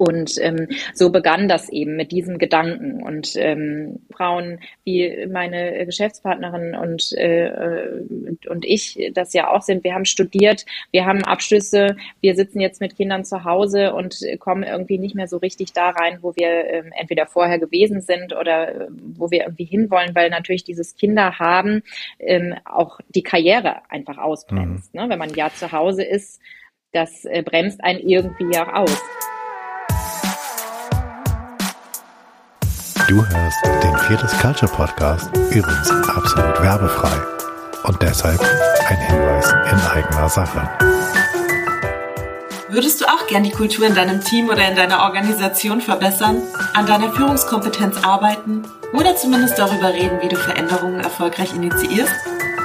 [0.00, 3.02] Und ähm, so begann das eben mit diesem Gedanken.
[3.02, 8.00] Und ähm, Frauen wie meine Geschäftspartnerin und, äh,
[8.48, 12.80] und ich das ja auch sind, wir haben studiert, wir haben Abschlüsse, wir sitzen jetzt
[12.80, 16.48] mit Kindern zu Hause und kommen irgendwie nicht mehr so richtig da rein, wo wir
[16.48, 21.38] ähm, entweder vorher gewesen sind oder äh, wo wir irgendwie hinwollen, weil natürlich dieses Kinder
[21.38, 21.82] haben
[22.18, 24.94] ähm, auch die Karriere einfach ausbremst.
[24.94, 25.00] Mhm.
[25.02, 25.08] Ne?
[25.10, 26.40] Wenn man ja zu Hause ist,
[26.92, 29.02] das äh, bremst einen irgendwie auch aus.
[33.10, 37.20] Du hörst den Viertes Culture Podcast, übrigens absolut werbefrei.
[37.82, 38.40] Und deshalb
[38.86, 40.70] ein Hinweis in eigener Sache.
[42.68, 46.40] Würdest du auch gern die Kultur in deinem Team oder in deiner Organisation verbessern,
[46.72, 52.14] an deiner Führungskompetenz arbeiten oder zumindest darüber reden, wie du Veränderungen erfolgreich initiierst?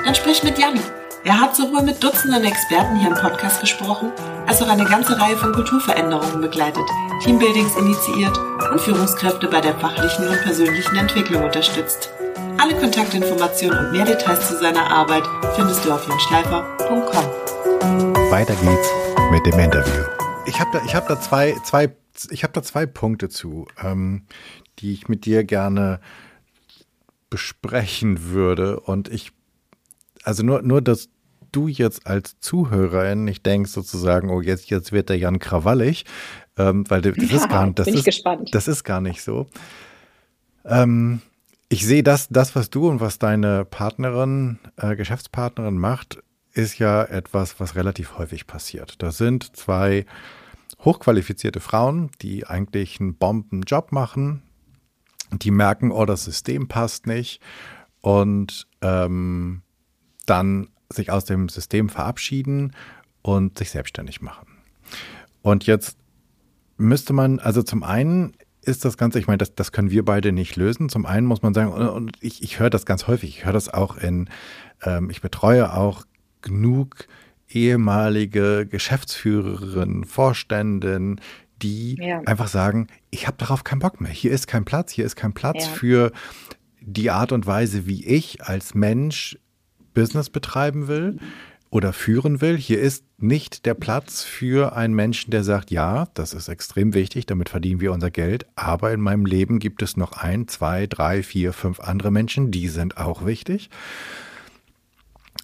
[0.06, 0.82] Dann sprich mit Janni.
[1.28, 4.12] Er hat sowohl mit Dutzenden Experten hier im Podcast gesprochen,
[4.46, 6.84] als auch eine ganze Reihe von Kulturveränderungen begleitet,
[7.24, 8.38] Teambuildings initiiert
[8.72, 12.12] und Führungskräfte bei der fachlichen und persönlichen Entwicklung unterstützt.
[12.60, 15.24] Alle Kontaktinformationen und mehr Details zu seiner Arbeit
[15.56, 17.26] findest du auf jönschleifer.com.
[18.30, 18.90] Weiter geht's
[19.32, 20.04] mit dem Interview.
[20.46, 21.86] Ich habe da, hab da zwei, zwei,
[22.44, 24.28] habe da zwei Punkte zu, ähm,
[24.78, 26.02] die ich mit dir gerne
[27.32, 28.80] besprechen würde.
[28.80, 29.32] Und ich,
[30.24, 31.10] also nur, nur das
[31.56, 36.06] du jetzt als Zuhörerin nicht denkst sozusagen, oh jetzt, jetzt wird der Jan krawallig,
[36.58, 38.54] ähm, weil das ja, ist gar das ist, gespannt.
[38.54, 39.48] das ist gar nicht so.
[40.66, 41.22] Ähm,
[41.70, 46.22] ich sehe das, das, was du und was deine Partnerin, äh, Geschäftspartnerin macht,
[46.54, 49.02] ist ja etwas, was relativ häufig passiert.
[49.02, 50.06] Da sind zwei
[50.84, 54.42] hochqualifizierte Frauen, die eigentlich einen Bombenjob machen,
[55.32, 57.42] die merken, oh, das System passt nicht
[58.02, 59.64] und ähm,
[60.26, 62.74] dann sich aus dem System verabschieden
[63.22, 64.48] und sich selbstständig machen.
[65.42, 65.98] Und jetzt
[66.78, 70.32] müsste man, also zum einen ist das Ganze, ich meine, das, das können wir beide
[70.32, 70.90] nicht lösen.
[70.90, 73.74] Zum einen muss man sagen, und ich, ich höre das ganz häufig, ich höre das
[73.74, 74.30] auch in,
[74.84, 76.04] ähm, ich betreue auch
[76.42, 77.08] genug
[77.48, 81.22] ehemalige Geschäftsführerinnen, Vorständen,
[81.62, 82.22] die ja.
[82.26, 84.12] einfach sagen, ich habe darauf keinen Bock mehr.
[84.12, 85.72] Hier ist kein Platz, hier ist kein Platz ja.
[85.72, 86.12] für
[86.82, 89.38] die Art und Weise, wie ich als Mensch
[89.96, 91.18] Business betreiben will
[91.72, 92.58] oder führen will.
[92.58, 97.26] Hier ist nicht der Platz für einen Menschen, der sagt, ja, das ist extrem wichtig,
[97.26, 101.24] damit verdienen wir unser Geld, aber in meinem Leben gibt es noch ein, zwei, drei,
[101.24, 103.72] vier, fünf andere Menschen, die sind auch wichtig.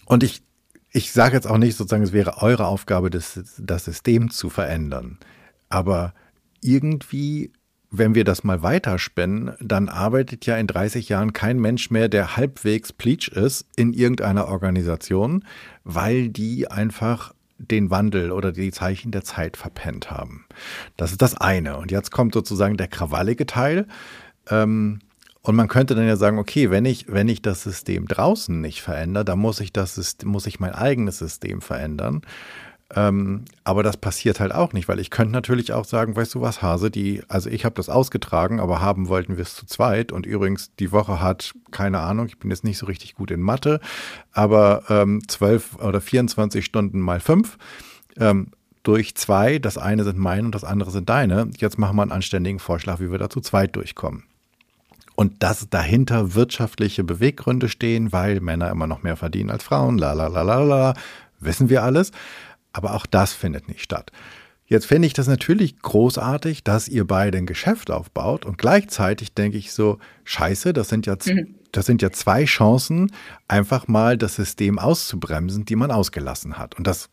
[0.06, 0.44] Und ich,
[0.92, 5.18] ich sage jetzt auch nicht sozusagen, es wäre eure Aufgabe, das, das System zu verändern.
[5.70, 6.14] Aber
[6.62, 7.52] irgendwie
[7.92, 12.38] wenn wir das mal weiterspinnen, dann arbeitet ja in 30 Jahren kein Mensch mehr, der
[12.38, 15.44] halbwegs pleatsch ist in irgendeiner Organisation,
[15.84, 20.46] weil die einfach den Wandel oder die Zeichen der Zeit verpennt haben.
[20.96, 21.78] Das ist das eine.
[21.78, 23.86] Und jetzt kommt sozusagen der krawallige Teil.
[24.50, 25.00] Ähm,
[25.44, 28.82] und man könnte dann ja sagen, okay, wenn ich, wenn ich das System draußen nicht
[28.82, 32.22] verändere, dann muss ich das, muss ich mein eigenes System verändern.
[32.94, 36.42] Ähm, aber das passiert halt auch nicht, weil ich könnte natürlich auch sagen, weißt du
[36.42, 40.12] was, Hase, die, also ich habe das ausgetragen, aber haben wollten wir es zu zweit.
[40.12, 43.40] Und übrigens, die Woche hat, keine Ahnung, ich bin jetzt nicht so richtig gut in
[43.40, 43.80] Mathe,
[44.34, 47.58] aber ähm, 12 oder 24 Stunden mal fünf.
[48.18, 48.48] Ähm,
[48.84, 51.50] durch zwei, das eine sind meine und das andere sind deine.
[51.58, 54.24] Jetzt machen wir einen anständigen Vorschlag, wie wir da zu zweit durchkommen.
[55.16, 60.14] Und dass dahinter wirtschaftliche Beweggründe stehen, weil Männer immer noch mehr verdienen als Frauen, la
[60.14, 60.94] la la la la,
[61.40, 62.12] wissen wir alles.
[62.74, 64.12] Aber auch das findet nicht statt.
[64.66, 69.58] Jetzt fände ich das natürlich großartig, dass ihr beide ein Geschäft aufbaut und gleichzeitig denke
[69.58, 71.56] ich so, scheiße, das sind ja, mhm.
[71.74, 73.12] das sind ja zwei Chancen,
[73.50, 76.78] einfach mal das System auszubremsen, die man ausgelassen hat.
[76.78, 77.10] Und das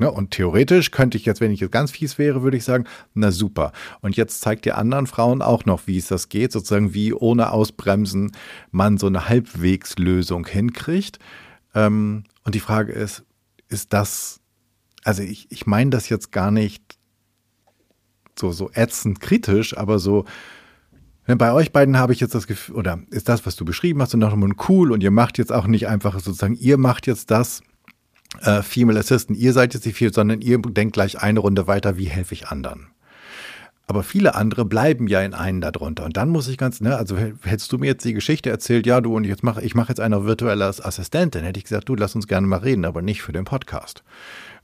[0.00, 0.10] Ne?
[0.10, 3.30] Und theoretisch könnte ich jetzt, wenn ich jetzt ganz fies wäre, würde ich sagen, na
[3.30, 3.72] super.
[4.00, 7.52] Und jetzt zeigt ihr anderen Frauen auch noch, wie es das geht, sozusagen wie ohne
[7.52, 8.32] Ausbremsen
[8.70, 11.18] man so eine Halbwegslösung hinkriegt.
[11.74, 13.24] Ähm, und die Frage ist,
[13.68, 14.39] ist das,
[15.04, 16.98] also ich, ich meine das jetzt gar nicht
[18.38, 20.24] so, so ätzend kritisch, aber so,
[21.26, 24.00] ne, bei euch beiden habe ich jetzt das Gefühl, oder ist das, was du beschrieben
[24.02, 24.36] hast, und noch
[24.68, 27.62] cool und ihr macht jetzt auch nicht einfach sozusagen, ihr macht jetzt das,
[28.42, 31.96] äh, Female Assistant, ihr seid jetzt nicht viel, sondern ihr denkt gleich eine Runde weiter,
[31.96, 32.88] wie helfe ich anderen.
[33.86, 36.04] Aber viele andere bleiben ja in einen darunter.
[36.04, 39.00] Und dann muss ich ganz, ne, also hättest du mir jetzt die Geschichte erzählt, ja,
[39.00, 42.14] du und jetzt mache ich mache jetzt eine virtuelle Assistentin, hätte ich gesagt, du lass
[42.14, 44.04] uns gerne mal reden, aber nicht für den Podcast.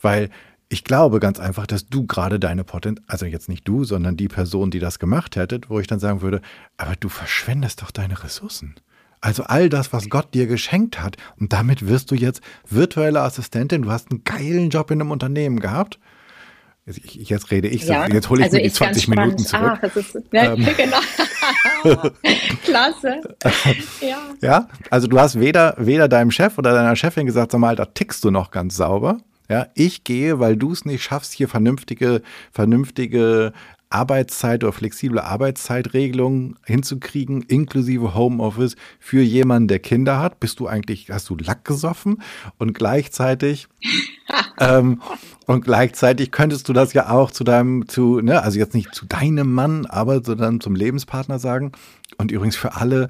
[0.00, 0.30] Weil
[0.68, 4.28] ich glaube ganz einfach, dass du gerade deine Potenz, also jetzt nicht du, sondern die
[4.28, 6.40] Person, die das gemacht hättet, wo ich dann sagen würde,
[6.76, 8.74] aber du verschwendest doch deine Ressourcen.
[9.20, 11.16] Also all das, was Gott dir geschenkt hat.
[11.38, 13.82] Und damit wirst du jetzt virtuelle Assistentin.
[13.82, 15.98] Du hast einen geilen Job in einem Unternehmen gehabt.
[16.84, 19.80] Ich, jetzt rede ich, ja, jetzt hole ich also mir die 20 Minuten zurück.
[19.82, 20.64] Ach, ist, ja, ähm.
[20.76, 20.98] genau.
[22.64, 23.20] Klasse.
[24.00, 24.18] Ja.
[24.40, 27.86] ja, also du hast weder, weder deinem Chef oder deiner Chefin gesagt, sag mal, da
[27.86, 29.18] tickst du noch ganz sauber.
[29.48, 33.52] Ja, ich gehe, weil du es nicht schaffst, hier vernünftige, vernünftige
[33.88, 40.40] Arbeitszeit oder flexible Arbeitszeitregelungen hinzukriegen, inklusive Homeoffice für jemanden, der Kinder hat?
[40.40, 42.22] Bist du eigentlich, hast du Lack gesoffen?
[42.58, 43.68] Und gleichzeitig,
[44.60, 45.00] ähm,
[45.46, 49.06] und gleichzeitig könntest du das ja auch zu deinem, zu, ne, also jetzt nicht zu
[49.06, 51.72] deinem Mann, aber sondern zum Lebenspartner sagen.
[52.18, 53.08] Und übrigens für alle,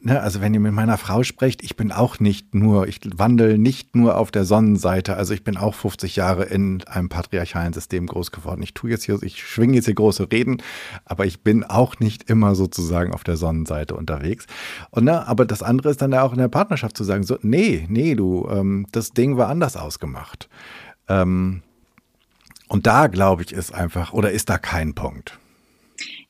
[0.00, 3.58] ne, also wenn ihr mit meiner Frau sprecht, ich bin auch nicht nur, ich wandle
[3.58, 5.16] nicht nur auf der Sonnenseite.
[5.16, 8.62] Also ich bin auch 50 Jahre in einem patriarchalen System groß geworden.
[8.62, 10.62] Ich tue jetzt hier, ich schwinge jetzt hier große Reden,
[11.04, 14.46] aber ich bin auch nicht immer sozusagen auf der Sonnenseite unterwegs.
[14.90, 17.38] Und ne, aber das andere ist dann ja auch in der Partnerschaft zu sagen, so,
[17.42, 20.48] nee, nee, du, ähm, das Ding war anders ausgemacht.
[21.08, 21.62] Ähm,
[22.68, 25.38] und da glaube ich, ist einfach, oder ist da kein Punkt?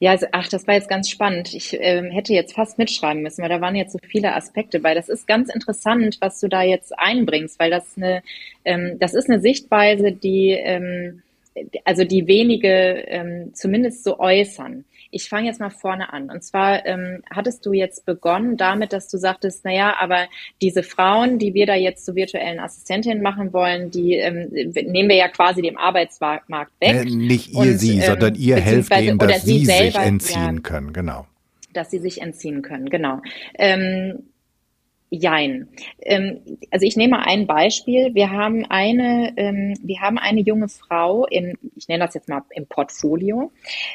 [0.02, 1.52] Ja, also, ach, das war jetzt ganz spannend.
[1.52, 4.94] Ich ähm, hätte jetzt fast mitschreiben müssen, weil da waren jetzt so viele Aspekte bei.
[4.94, 8.22] Das ist ganz interessant, was du da jetzt einbringst, weil das eine,
[8.64, 11.22] ähm, das ist eine Sichtweise, die, ähm,
[11.84, 12.68] also die wenige
[13.08, 14.86] ähm, zumindest so äußern.
[15.10, 16.30] Ich fange jetzt mal vorne an.
[16.30, 20.26] Und zwar ähm, hattest du jetzt begonnen damit, dass du sagtest, naja, aber
[20.62, 25.16] diese Frauen, die wir da jetzt zu virtuellen Assistentinnen machen wollen, die ähm, nehmen wir
[25.16, 26.94] ja quasi dem Arbeitsmarkt weg.
[26.94, 30.54] Äh, nicht ihr und, sie, ähm, sondern ihr helft denen, dass sie, selber, sich entziehen
[30.56, 31.26] ja, können, genau.
[31.72, 33.20] Dass sie sich entziehen können, genau.
[33.58, 34.29] Ähm,
[35.10, 35.68] Jein.
[36.02, 38.14] Ähm, also ich nehme ein Beispiel.
[38.14, 42.42] Wir haben eine, ähm, wir haben eine junge Frau im, ich nenne das jetzt mal
[42.50, 43.50] im Portfolio.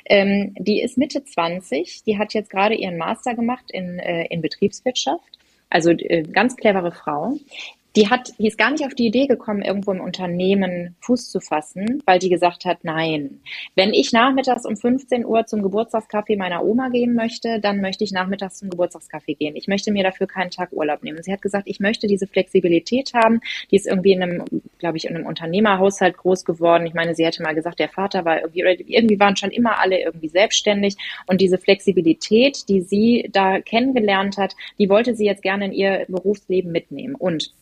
[0.06, 2.04] Ähm, die ist Mitte 20.
[2.04, 5.40] Die hat jetzt gerade ihren Master gemacht in, äh, in Betriebswirtschaft.
[5.70, 7.38] Also äh, ganz clevere Frau
[7.96, 11.40] die hat, die ist gar nicht auf die Idee gekommen, irgendwo im Unternehmen Fuß zu
[11.40, 13.40] fassen, weil die gesagt hat, nein,
[13.76, 18.12] wenn ich nachmittags um 15 Uhr zum Geburtstagskaffee meiner Oma gehen möchte, dann möchte ich
[18.12, 19.56] nachmittags zum Geburtstagskaffee gehen.
[19.56, 21.24] Ich möchte mir dafür keinen Tag Urlaub nehmen.
[21.24, 23.40] Sie hat gesagt, ich möchte diese Flexibilität haben.
[23.72, 24.44] Die ist irgendwie in einem,
[24.78, 26.86] glaube ich, in einem Unternehmerhaushalt groß geworden.
[26.86, 30.02] Ich meine, sie hätte mal gesagt, der Vater war irgendwie, irgendwie waren schon immer alle
[30.02, 30.98] irgendwie selbstständig.
[31.28, 36.06] Und diese Flexibilität, die sie da kennengelernt hat, die wollte sie jetzt gerne in ihr
[36.10, 37.16] Berufsleben mitnehmen.
[37.16, 37.54] Und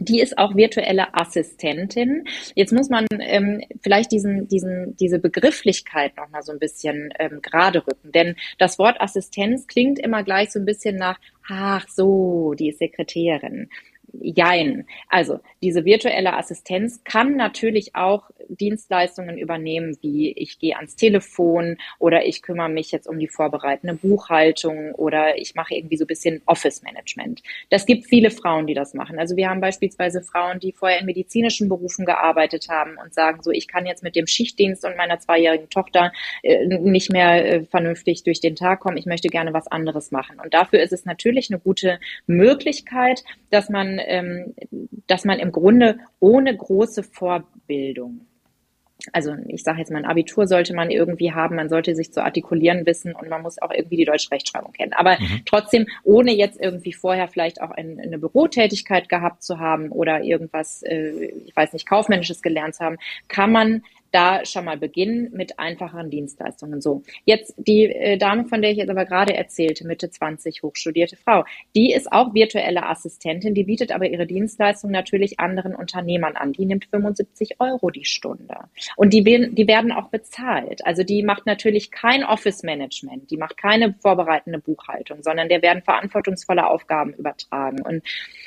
[0.00, 2.24] die ist auch virtuelle Assistentin.
[2.54, 7.40] Jetzt muss man ähm, vielleicht diesen, diesen, diese Begrifflichkeit noch mal so ein bisschen ähm,
[7.42, 8.10] gerade rücken.
[8.10, 12.78] Denn das Wort Assistenz klingt immer gleich so ein bisschen nach, ach so, die ist
[12.78, 13.68] Sekretärin.
[14.12, 14.86] Jein.
[15.08, 22.24] Also diese virtuelle Assistenz kann natürlich auch Dienstleistungen übernehmen, wie ich gehe ans Telefon oder
[22.26, 26.42] ich kümmere mich jetzt um die vorbereitende Buchhaltung oder ich mache irgendwie so ein bisschen
[26.46, 27.42] Office-Management.
[27.70, 29.18] Das gibt viele Frauen, die das machen.
[29.18, 33.50] Also wir haben beispielsweise Frauen, die vorher in medizinischen Berufen gearbeitet haben und sagen so,
[33.50, 38.24] ich kann jetzt mit dem Schichtdienst und meiner zweijährigen Tochter äh, nicht mehr äh, vernünftig
[38.24, 38.96] durch den Tag kommen.
[38.96, 40.40] Ich möchte gerne was anderes machen.
[40.42, 44.54] Und dafür ist es natürlich eine gute Möglichkeit, dass man ähm,
[45.06, 48.26] dass man im Grunde ohne große Vorbildung
[49.12, 52.22] also ich sage jetzt mal, ein Abitur sollte man irgendwie haben, man sollte sich zu
[52.22, 54.92] artikulieren wissen und man muss auch irgendwie die deutsche Rechtschreibung kennen.
[54.92, 55.42] Aber mhm.
[55.46, 60.82] trotzdem, ohne jetzt irgendwie vorher vielleicht auch ein, eine Bürotätigkeit gehabt zu haben oder irgendwas,
[60.82, 65.58] äh, ich weiß nicht, kaufmännisches gelernt zu haben, kann man da schon mal beginnen mit
[65.58, 66.80] einfacheren Dienstleistungen.
[66.80, 71.16] So, jetzt die äh, Dame, von der ich jetzt aber gerade erzählte, Mitte 20, hochstudierte
[71.16, 71.44] Frau,
[71.74, 76.52] die ist auch virtuelle Assistentin, die bietet aber ihre Dienstleistung natürlich anderen Unternehmern an.
[76.52, 78.56] Die nimmt 75 Euro die Stunde.
[78.96, 80.84] Und die, die werden auch bezahlt.
[80.84, 86.66] Also die macht natürlich kein Office-Management, die macht keine vorbereitende Buchhaltung, sondern der werden verantwortungsvolle
[86.66, 87.82] Aufgaben übertragen.
[87.82, 88.02] Und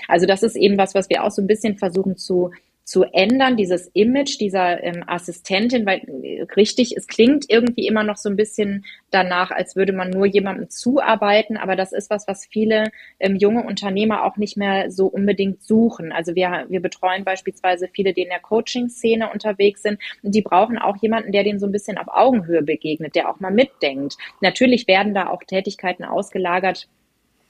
[0.08, 2.52] also das ist eben was, was wir auch so ein bisschen versuchen zu
[2.84, 8.18] zu ändern, dieses Image dieser ähm, Assistentin, weil äh, richtig, es klingt irgendwie immer noch
[8.18, 12.46] so ein bisschen danach, als würde man nur jemandem zuarbeiten, aber das ist was, was
[12.46, 16.12] viele ähm, junge Unternehmer auch nicht mehr so unbedingt suchen.
[16.12, 20.78] Also wir, wir betreuen beispielsweise viele, die in der Coaching-Szene unterwegs sind und die brauchen
[20.78, 24.18] auch jemanden, der denen so ein bisschen auf Augenhöhe begegnet, der auch mal mitdenkt.
[24.42, 26.90] Natürlich werden da auch Tätigkeiten ausgelagert,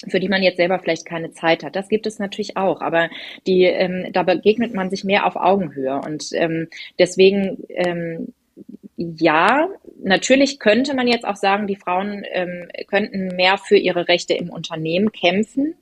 [0.08, 1.76] für die man jetzt selber vielleicht keine Zeit hat.
[1.76, 3.10] Das gibt es natürlich auch, aber
[3.48, 6.68] die, ähm, da begegnet man sich mehr auf Augenhöhe und ähm,
[7.00, 8.34] deswegen ähm,
[8.96, 9.70] ja,
[10.02, 14.50] natürlich könnte man jetzt auch sagen, die Frauen ähm, könnten mehr für ihre Rechte im
[14.50, 15.76] Unternehmen kämpfen.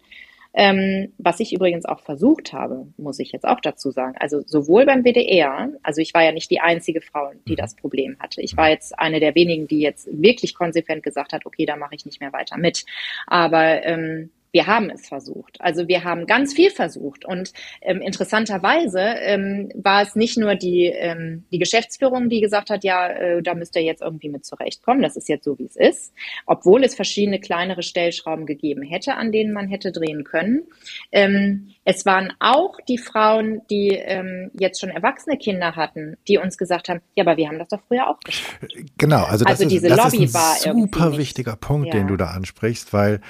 [0.54, 4.16] Ähm, was ich übrigens auch versucht habe, muss ich jetzt auch dazu sagen.
[4.20, 7.58] Also sowohl beim WDR, also ich war ja nicht die einzige Frau, die mhm.
[7.58, 8.42] das Problem hatte.
[8.42, 11.96] Ich war jetzt eine der wenigen, die jetzt wirklich konsequent gesagt hat, okay, da mache
[11.96, 12.86] ich nicht mehr weiter mit.
[13.28, 15.60] Aber ähm, wir haben es versucht.
[15.60, 17.26] Also wir haben ganz viel versucht.
[17.26, 22.84] Und ähm, interessanterweise ähm, war es nicht nur die, ähm, die Geschäftsführung, die gesagt hat,
[22.84, 25.02] ja, äh, da müsst ihr jetzt irgendwie mit zurechtkommen.
[25.02, 26.14] Das ist jetzt so, wie es ist.
[26.46, 30.64] Obwohl es verschiedene kleinere Stellschrauben gegeben hätte, an denen man hätte drehen können.
[31.12, 36.58] Ähm, es waren auch die Frauen, die ähm, jetzt schon erwachsene Kinder hatten, die uns
[36.58, 38.60] gesagt haben, ja, aber wir haben das doch früher auch geschafft.
[38.98, 41.94] Genau, also das, also ist, diese das Lobby ist ein super wichtiger Punkt, ja.
[41.94, 43.22] den du da ansprichst, weil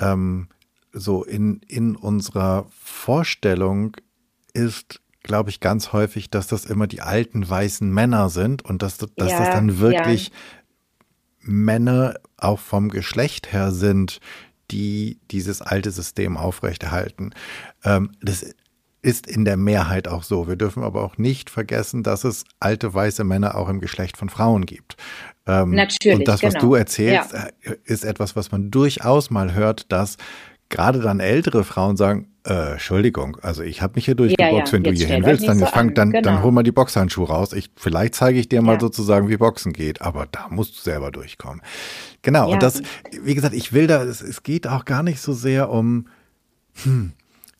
[0.00, 0.48] ähm,
[0.92, 3.96] so in, in unserer Vorstellung
[4.52, 8.98] ist, glaube ich, ganz häufig, dass das immer die alten weißen Männer sind und dass,
[8.98, 10.34] dass ja, das dann wirklich ja.
[11.42, 14.20] Männer auch vom Geschlecht her sind,
[14.70, 17.32] die dieses alte System aufrechterhalten.
[17.84, 18.44] Ähm, das
[19.02, 20.46] ist in der Mehrheit auch so.
[20.46, 24.28] Wir dürfen aber auch nicht vergessen, dass es alte weiße Männer auch im Geschlecht von
[24.28, 24.96] Frauen gibt.
[25.46, 26.18] Ähm, Natürlich.
[26.18, 26.66] Und das, was genau.
[26.66, 27.48] du erzählst, ja.
[27.62, 30.18] Äh, ist etwas, was man durchaus mal hört, dass
[30.70, 34.72] gerade dann ältere Frauen sagen, äh, Entschuldigung, also ich habe mich hier durchgeboxt, ja, ja.
[34.72, 36.22] wenn du hier hin willst, dann, so fang, dann, genau.
[36.22, 37.52] dann hol mal die Boxhandschuhe raus.
[37.52, 38.80] Ich, vielleicht zeige ich dir mal ja.
[38.80, 41.60] sozusagen, wie Boxen geht, aber da musst du selber durchkommen.
[42.22, 42.82] Genau, und das,
[43.22, 46.06] wie gesagt, ich will da, es, es geht auch gar nicht so sehr um,
[46.82, 47.12] hm,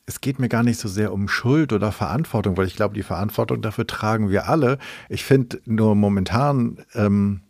[0.06, 3.02] es geht mir gar nicht so sehr um Schuld oder Verantwortung, weil ich glaube, die
[3.02, 4.78] Verantwortung dafür tragen wir alle.
[5.08, 7.42] Ich finde nur momentan, ähm,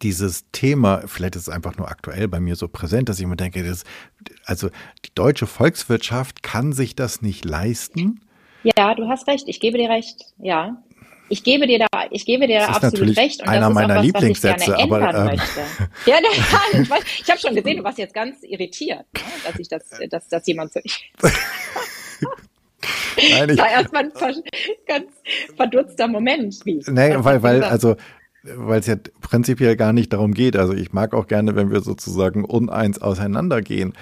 [0.00, 3.36] dieses Thema, vielleicht ist es einfach nur aktuell bei mir so präsent, dass ich mir
[3.36, 3.84] denke, das,
[4.44, 4.68] also
[5.04, 8.20] die deutsche Volkswirtschaft kann sich das nicht leisten.
[8.62, 9.44] Ja, du hast recht.
[9.48, 10.26] Ich gebe dir recht.
[10.38, 10.82] Ja.
[11.28, 13.40] Ich gebe dir da, ich gebe dir da absolut recht.
[13.40, 15.60] Und einer das ist meiner auch was, Lieblingssätze, was ich gerne aber, äh, möchte.
[16.06, 19.58] Ja, ja, ich, weiß, ich habe schon gesehen, du warst jetzt ganz irritiert, ne, dass
[19.58, 20.80] ich das, dass, dass jemand so.
[23.30, 24.12] Nein, ich, war erstmal ein
[24.86, 25.06] ganz
[25.56, 26.54] verdutzter Moment.
[26.64, 26.82] Wie?
[26.88, 27.96] Nee, weil, weil, also
[28.42, 30.56] weil es ja prinzipiell gar nicht darum geht.
[30.56, 33.92] Also ich mag auch gerne, wenn wir sozusagen uneins auseinandergehen.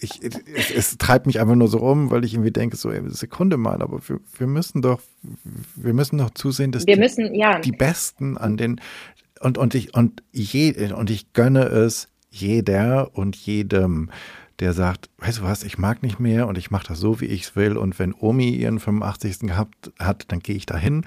[0.00, 3.02] Ich, es, es, treibt mich einfach nur so rum, weil ich irgendwie denke, so, ey,
[3.10, 5.00] Sekunde mal, aber wir, wir müssen doch,
[5.76, 7.58] wir müssen doch zusehen, dass wir die, müssen, ja.
[7.60, 8.80] die Besten an den
[9.40, 14.10] und, und ich und je, und ich gönne es jeder und jedem,
[14.58, 17.26] der sagt, weißt du was, ich mag nicht mehr und ich mache das so, wie
[17.26, 17.76] ich es will.
[17.76, 19.40] Und wenn Omi ihren 85.
[19.40, 21.04] gehabt hat, dann gehe ich dahin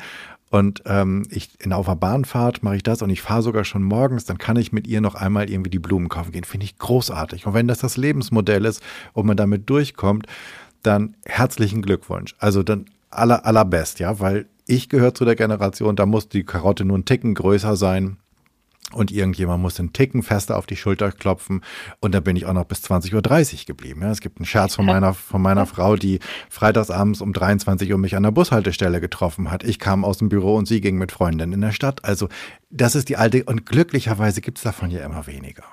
[0.50, 3.84] und ähm, ich in auf der Bahnfahrt mache ich das und ich fahre sogar schon
[3.84, 6.46] morgens, dann kann ich mit ihr noch einmal irgendwie die Blumen kaufen gehen.
[6.46, 7.46] Finde ich großartig.
[7.46, 8.82] Und wenn das das Lebensmodell ist
[9.14, 10.26] und man damit durchkommt,
[10.84, 12.34] dann herzlichen Glückwunsch.
[12.40, 16.86] Also dann aller, allerbest, ja, weil ich gehöre zu der Generation, da muss die Karotte
[16.86, 18.18] nur ein Ticken größer sein
[18.94, 21.62] und irgendjemand muss den Ticken fester auf die Schulter klopfen
[22.00, 23.14] und da bin ich auch noch bis 20.30
[23.60, 24.02] Uhr geblieben.
[24.02, 26.20] Ja, es gibt einen Scherz von meiner, von meiner Frau, die
[26.50, 29.64] freitagsabends um 23 Uhr mich an der Bushaltestelle getroffen hat.
[29.64, 32.06] Ich kam aus dem Büro und sie ging mit Freundinnen in der Stadt.
[32.06, 32.30] Also
[32.70, 35.64] das ist die alte und glücklicherweise gibt es davon ja immer weniger.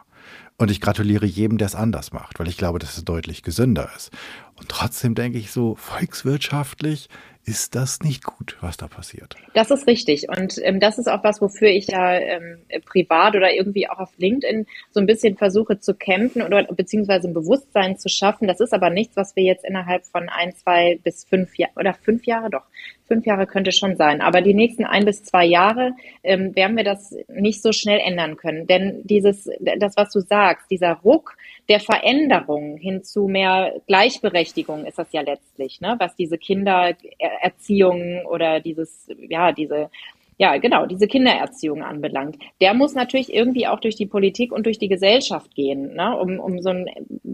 [0.57, 3.90] Und ich gratuliere jedem, der es anders macht, weil ich glaube, dass es deutlich gesünder
[3.96, 4.11] ist.
[4.55, 7.09] Und trotzdem denke ich so, volkswirtschaftlich
[7.47, 9.37] ist das nicht gut, was da passiert.
[9.53, 10.29] Das ist richtig.
[10.29, 14.13] Und ähm, das ist auch was, wofür ich ja ähm, privat oder irgendwie auch auf
[14.17, 18.49] LinkedIn so ein bisschen versuche zu kämpfen oder beziehungsweise ein Bewusstsein zu schaffen.
[18.49, 21.95] Das ist aber nichts, was wir jetzt innerhalb von ein, zwei bis fünf Jahre oder
[21.95, 22.65] fünf Jahre doch.
[23.07, 24.21] Fünf Jahre könnte schon sein.
[24.21, 25.92] Aber die nächsten ein bis zwei Jahre
[26.23, 28.67] ähm, werden wir das nicht so schnell ändern können.
[28.67, 31.37] Denn dieses, das, was du sagst, dieser Ruck
[31.69, 35.96] der Veränderung hin zu mehr Gleichberechtigung ist das ja letztlich, ne?
[35.98, 39.90] was diese Kindererziehung oder dieses, ja, diese
[40.39, 42.37] ja, genau, diese Kindererziehung anbelangt.
[42.61, 46.41] Der muss natürlich irgendwie auch durch die Politik und durch die Gesellschaft gehen, ne, um,
[46.41, 46.87] um so ein,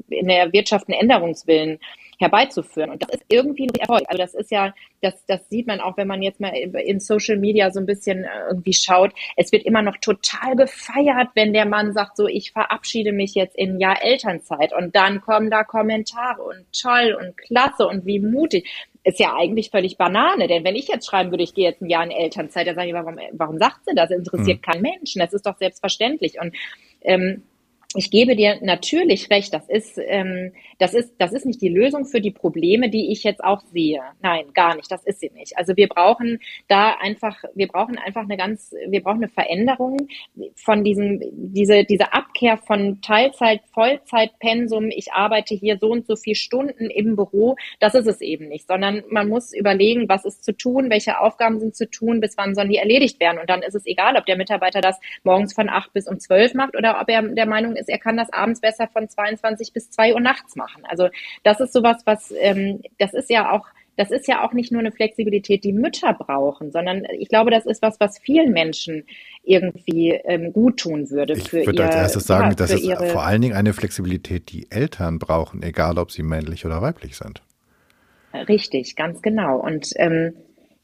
[0.09, 1.79] in der Wirtschaft einen Änderungswillen
[2.21, 2.91] herbeizuführen.
[2.91, 4.05] Und das ist irgendwie ein Erfolg.
[4.07, 7.39] Also das ist ja, das, das sieht man auch, wenn man jetzt mal in Social
[7.39, 9.13] Media so ein bisschen äh, irgendwie schaut.
[9.37, 13.57] Es wird immer noch total gefeiert, wenn der Mann sagt, so, ich verabschiede mich jetzt
[13.57, 14.75] in Jahr Elternzeit.
[14.77, 18.69] Und dann kommen da Kommentare und toll und klasse und wie mutig
[19.05, 21.89] ist ja eigentlich völlig Banane, denn wenn ich jetzt schreiben würde, ich gehe jetzt ein
[21.89, 24.11] Jahr in Elternzeit, dann sage ich, warum, warum sagt sie das?
[24.11, 24.63] Interessiert mhm.
[24.63, 26.39] kein Menschen, das ist doch selbstverständlich.
[26.41, 26.55] Und
[27.03, 27.43] ähm,
[27.97, 32.05] ich gebe dir natürlich recht, das ist, ähm, das ist, das ist nicht die Lösung
[32.05, 34.01] für die Probleme, die ich jetzt auch sehe.
[34.23, 34.93] Nein, gar nicht.
[34.93, 35.59] Das ist sie nicht.
[35.59, 36.39] Also wir brauchen
[36.69, 39.97] da einfach, wir brauchen einfach eine ganz, wir brauchen eine Veränderung
[40.55, 44.91] von diesem, diese, diese Abkehr von Teilzeit, Vollzeit, Pensum.
[44.91, 47.57] Ich arbeite hier so und so viele Stunden im Büro.
[47.81, 51.59] Das ist es eben nicht, sondern man muss überlegen, was ist zu tun, welche Aufgaben
[51.59, 53.41] sind zu tun, bis wann sollen die erledigt werden.
[53.41, 56.55] Und dann ist es egal, ob der Mitarbeiter das morgens von acht bis um zwölf
[56.55, 59.91] macht oder ob er der Meinung ist, er kann das abends besser von 22 bis
[59.91, 60.85] 2 Uhr nachts machen.
[60.89, 61.09] Also
[61.43, 63.67] das ist sowas, was, ähm, das ist ja auch,
[63.97, 67.67] das ist ja auch nicht nur eine Flexibilität, die Mütter brauchen, sondern ich glaube, das
[67.67, 69.05] ist was, was vielen Menschen
[69.43, 71.35] irgendwie ähm, gut tun würde.
[71.35, 74.71] Ich würde ihr, als erstes sagen, ja, das ist vor allen Dingen eine Flexibilität, die
[74.71, 77.43] Eltern brauchen, egal ob sie männlich oder weiblich sind.
[78.33, 79.59] Richtig, ganz genau.
[79.59, 80.35] Und ähm,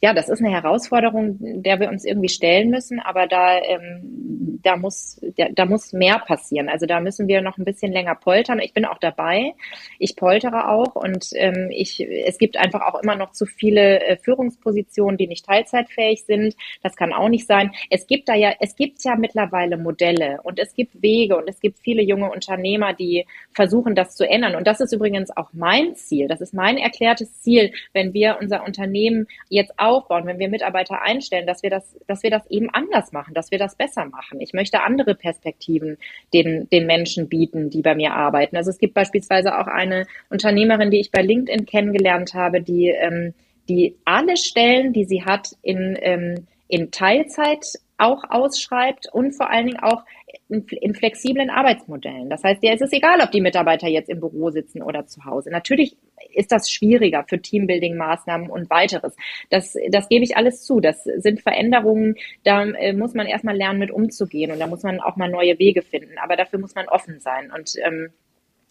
[0.02, 4.76] ja, das ist eine Herausforderung, der wir uns irgendwie stellen müssen, aber da, ähm, da,
[4.76, 6.68] muss, da, da muss mehr passieren.
[6.68, 8.60] Also da müssen wir noch ein bisschen länger poltern.
[8.60, 9.54] Ich bin auch dabei.
[9.98, 14.16] Ich poltere auch und ähm, ich, es gibt einfach auch immer noch zu viele äh,
[14.16, 16.54] Führungspositionen, die nicht teilzeitfähig sind.
[16.82, 17.72] Das kann auch nicht sein.
[17.90, 21.60] Es gibt da ja, es gibt ja mittlerweile Modelle und es gibt Wege und es
[21.60, 24.54] gibt viele junge Unternehmer, die versuchen, das zu ändern.
[24.54, 26.28] Und das ist übrigens auch mein Ziel.
[26.28, 31.46] Das ist mein erklärtes Ziel, wenn wir unser Unternehmen jetzt aufbauen, wenn wir Mitarbeiter einstellen,
[31.46, 34.35] dass wir das, dass wir das eben anders machen, dass wir das besser machen.
[34.40, 35.98] Ich möchte andere Perspektiven
[36.32, 38.56] den, den Menschen bieten, die bei mir arbeiten.
[38.56, 43.34] Also es gibt beispielsweise auch eine Unternehmerin, die ich bei LinkedIn kennengelernt habe, die, ähm,
[43.68, 47.64] die alle Stellen, die sie hat, in, ähm, in Teilzeit
[47.98, 50.04] auch ausschreibt und vor allen Dingen auch
[50.48, 52.28] in, in flexiblen Arbeitsmodellen.
[52.28, 55.50] Das heißt, es ist egal, ob die Mitarbeiter jetzt im Büro sitzen oder zu Hause.
[55.50, 55.96] Natürlich
[56.36, 59.16] ist das schwieriger für Teambuilding-Maßnahmen und weiteres.
[59.50, 60.80] Das, das gebe ich alles zu.
[60.80, 65.00] Das sind Veränderungen, da äh, muss man erstmal lernen, mit umzugehen und da muss man
[65.00, 66.18] auch mal neue Wege finden.
[66.22, 67.50] Aber dafür muss man offen sein.
[67.52, 68.10] Und ähm,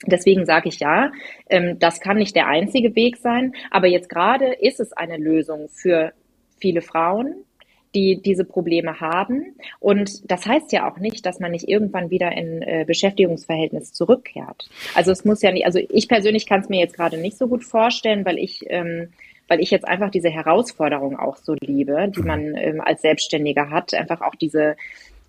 [0.05, 1.11] Deswegen sage ich ja,
[1.49, 5.70] ähm, das kann nicht der einzige Weg sein, aber jetzt gerade ist es eine Lösung
[5.70, 6.11] für
[6.59, 7.45] viele Frauen,
[7.96, 9.56] die diese Probleme haben.
[9.80, 14.70] Und das heißt ja auch nicht, dass man nicht irgendwann wieder in äh, Beschäftigungsverhältnis zurückkehrt.
[14.93, 17.48] Also es muss ja nicht, also ich persönlich kann es mir jetzt gerade nicht so
[17.48, 19.10] gut vorstellen, weil ich ähm,
[19.48, 23.93] weil ich jetzt einfach diese Herausforderung auch so liebe, die man ähm, als Selbstständiger hat,
[23.93, 24.76] einfach auch diese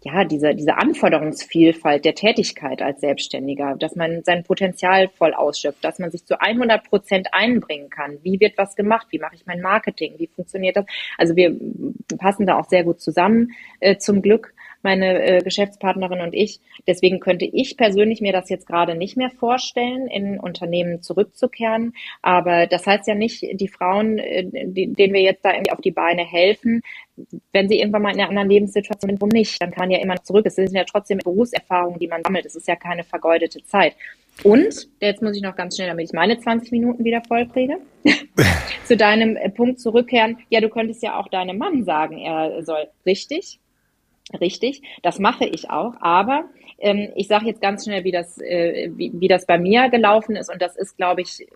[0.07, 5.99] ja, diese, diese Anforderungsvielfalt der Tätigkeit als Selbstständiger, dass man sein Potenzial voll ausschöpft, dass
[5.99, 8.19] man sich zu 100 Prozent einbringen kann.
[8.23, 9.09] Wie wird was gemacht?
[9.11, 10.15] Wie mache ich mein Marketing?
[10.19, 10.87] Wie funktioniert das?
[11.19, 11.57] Also wir
[12.19, 13.51] passen da auch sehr gut zusammen,
[13.81, 14.55] äh, zum Glück
[14.87, 16.61] meine äh, Geschäftspartnerin und ich.
[16.87, 21.93] Deswegen könnte ich persönlich mir das jetzt gerade nicht mehr vorstellen, in Unternehmen zurückzukehren.
[22.23, 25.81] Aber das heißt ja nicht, die Frauen, äh, die, denen wir jetzt da irgendwie auf
[25.81, 26.83] die Beine helfen,
[27.53, 30.23] wenn sie irgendwann mal in einer anderen Lebenssituation sind, wo nicht, dann kann ja immer
[30.23, 30.47] zurück.
[30.47, 32.47] Es sind ja trotzdem Berufserfahrungen, die man sammelt.
[32.47, 33.95] Es ist ja keine vergeudete Zeit.
[34.43, 37.79] Und, jetzt muss ich noch ganz schnell, damit ich meine 20 Minuten wieder vollkriege,
[38.85, 40.39] zu deinem äh, Punkt zurückkehren.
[40.51, 43.59] Ja, du könntest ja auch deinem Mann sagen, er soll richtig.
[44.41, 46.47] Richtig, das mache ich auch, aber
[46.79, 50.35] ähm, ich sage jetzt ganz schnell, wie das, äh, wie, wie das bei mir gelaufen
[50.35, 51.47] ist und das ist, glaube ich,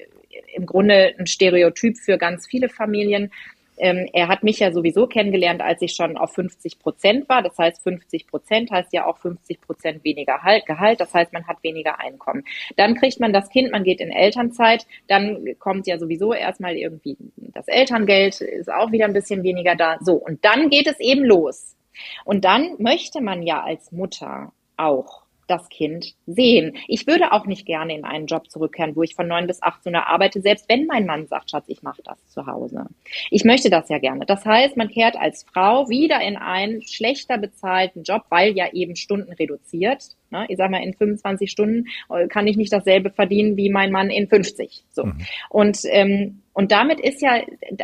[0.55, 3.33] im Grunde ein Stereotyp für ganz viele Familien.
[3.77, 7.43] Ähm, er hat mich ja sowieso kennengelernt, als ich schon auf 50 Prozent war.
[7.43, 11.01] Das heißt, 50 Prozent heißt ja auch 50 Prozent weniger halt, Gehalt.
[11.01, 12.45] Das heißt, man hat weniger Einkommen.
[12.77, 14.87] Dann kriegt man das Kind, man geht in Elternzeit.
[15.09, 19.97] Dann kommt ja sowieso erstmal irgendwie das Elterngeld, ist auch wieder ein bisschen weniger da.
[20.01, 21.75] So, und dann geht es eben los.
[22.25, 26.77] Und dann möchte man ja als Mutter auch das Kind sehen.
[26.87, 29.95] Ich würde auch nicht gerne in einen Job zurückkehren, wo ich von neun bis 18
[29.95, 32.87] Uhr arbeite, selbst wenn mein Mann sagt, Schatz, ich mache das zu Hause.
[33.31, 34.25] Ich möchte das ja gerne.
[34.27, 38.95] Das heißt, man kehrt als Frau wieder in einen schlechter bezahlten Job, weil ja eben
[38.95, 40.17] Stunden reduziert.
[40.31, 40.47] Ne?
[40.49, 44.11] Ich sage mal, in 25 Stunden äh, kann ich nicht dasselbe verdienen wie mein Mann
[44.11, 44.85] in 50.
[44.93, 45.07] So.
[45.07, 45.27] Mhm.
[45.49, 47.41] Und ähm, und damit ist ja,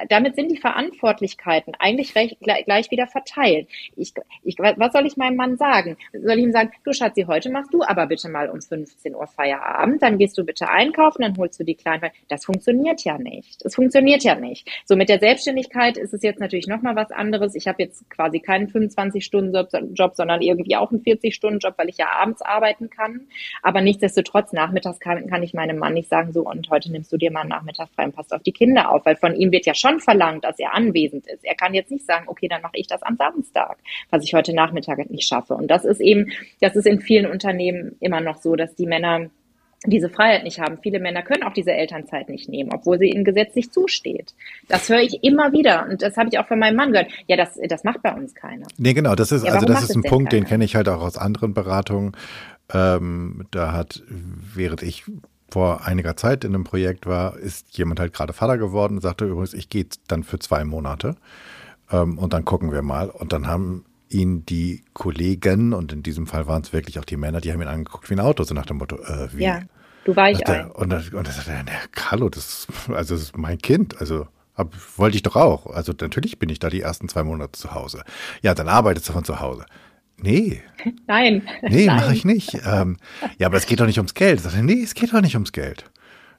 [0.09, 3.69] damit sind die Verantwortlichkeiten eigentlich recht, gleich wieder verteilt.
[3.97, 5.97] Ich, ich, was soll ich meinem Mann sagen?
[6.13, 9.27] Soll ich ihm sagen, du Schatzi, heute machst du aber bitte mal um 15 Uhr
[9.29, 12.11] Feierabend, dann gehst du bitte einkaufen, dann holst du die Kleinen.
[12.29, 13.65] Das funktioniert ja nicht.
[13.65, 14.69] Es funktioniert ja nicht.
[14.85, 17.55] So mit der Selbstständigkeit ist es jetzt natürlich nochmal was anderes.
[17.55, 22.36] Ich habe jetzt quasi keinen 25-Stunden-Job, sondern irgendwie auch einen 40-Stunden-Job, weil ich ja abends
[22.43, 23.29] arbeiten kann.
[23.63, 27.17] Aber nichtsdestotrotz, nachmittags kann, kann ich meinem Mann nicht sagen, so und heute nimmst du
[27.17, 29.67] dir mal einen Nachmittag frei und passt auf die Kinder auf, weil von ihm wird
[29.67, 31.45] ja schon verlangt, dass er anwesend ist.
[31.45, 33.79] Er kann jetzt nicht sagen, okay, dann mache ich das am Samstag,
[34.11, 35.55] was ich heute Nachmittag nicht schaffe.
[35.55, 39.31] Und das ist eben, das ist in vielen Unternehmen immer noch so, dass die Männer
[39.85, 40.79] diese Freiheit nicht haben.
[40.83, 44.35] Viele Männer können auch diese Elternzeit nicht nehmen, obwohl sie ihnen gesetzlich zusteht.
[44.69, 47.11] Das höre ich immer wieder und das habe ich auch von meinem Mann gehört.
[47.27, 48.67] Ja, das, das macht bei uns keiner.
[48.79, 50.43] Nee, genau, das ist, ja, also das ist ein Punkt, keiner?
[50.43, 52.13] den kenne ich halt auch aus anderen Beratungen.
[52.73, 55.05] Ähm, da hat, während ich
[55.49, 59.27] vor einiger Zeit in einem Projekt war, ist jemand halt gerade Vater geworden und sagte
[59.27, 61.17] übrigens, ich gehe dann für zwei Monate
[61.93, 63.11] ähm, und dann gucken wir mal.
[63.11, 67.17] Und dann haben ihn die Kollegen, und in diesem Fall waren es wirklich auch die
[67.17, 69.45] Männer, die haben ihn angeguckt wie ein Auto, so nach dem Motto, äh, wie?
[69.45, 69.63] Ja,
[70.05, 70.71] du weißt ein.
[70.71, 75.23] Und dann, sagte er, Carlo, das, also das ist mein Kind, also hab, wollte ich
[75.23, 75.67] doch auch.
[75.67, 78.03] Also natürlich bin ich da die ersten zwei Monate zu Hause.
[78.43, 79.67] Ja, dann arbeitest du von zu Hause.
[80.19, 80.63] Nee.
[81.07, 81.47] Nein.
[81.63, 82.59] Nee, mache ich nicht.
[82.65, 82.97] Ähm,
[83.39, 84.41] ja, aber es geht doch nicht ums Geld.
[84.41, 85.91] Sag ich, nee, es geht doch nicht ums Geld.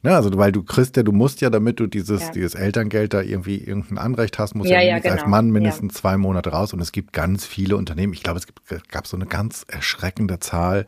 [0.04, 2.32] Ne, also weil du kriegst ja, du musst ja, damit du dieses, ja.
[2.32, 5.16] dieses Elterngeld da irgendwie irgendein Anrecht hast, musst ja, ja, genau.
[5.16, 6.02] als Mann mindestens ja.
[6.02, 6.74] zwei Monate raus.
[6.74, 10.40] Und es gibt ganz viele Unternehmen, ich glaube, es gibt, gab so eine ganz erschreckende
[10.40, 10.86] Zahl,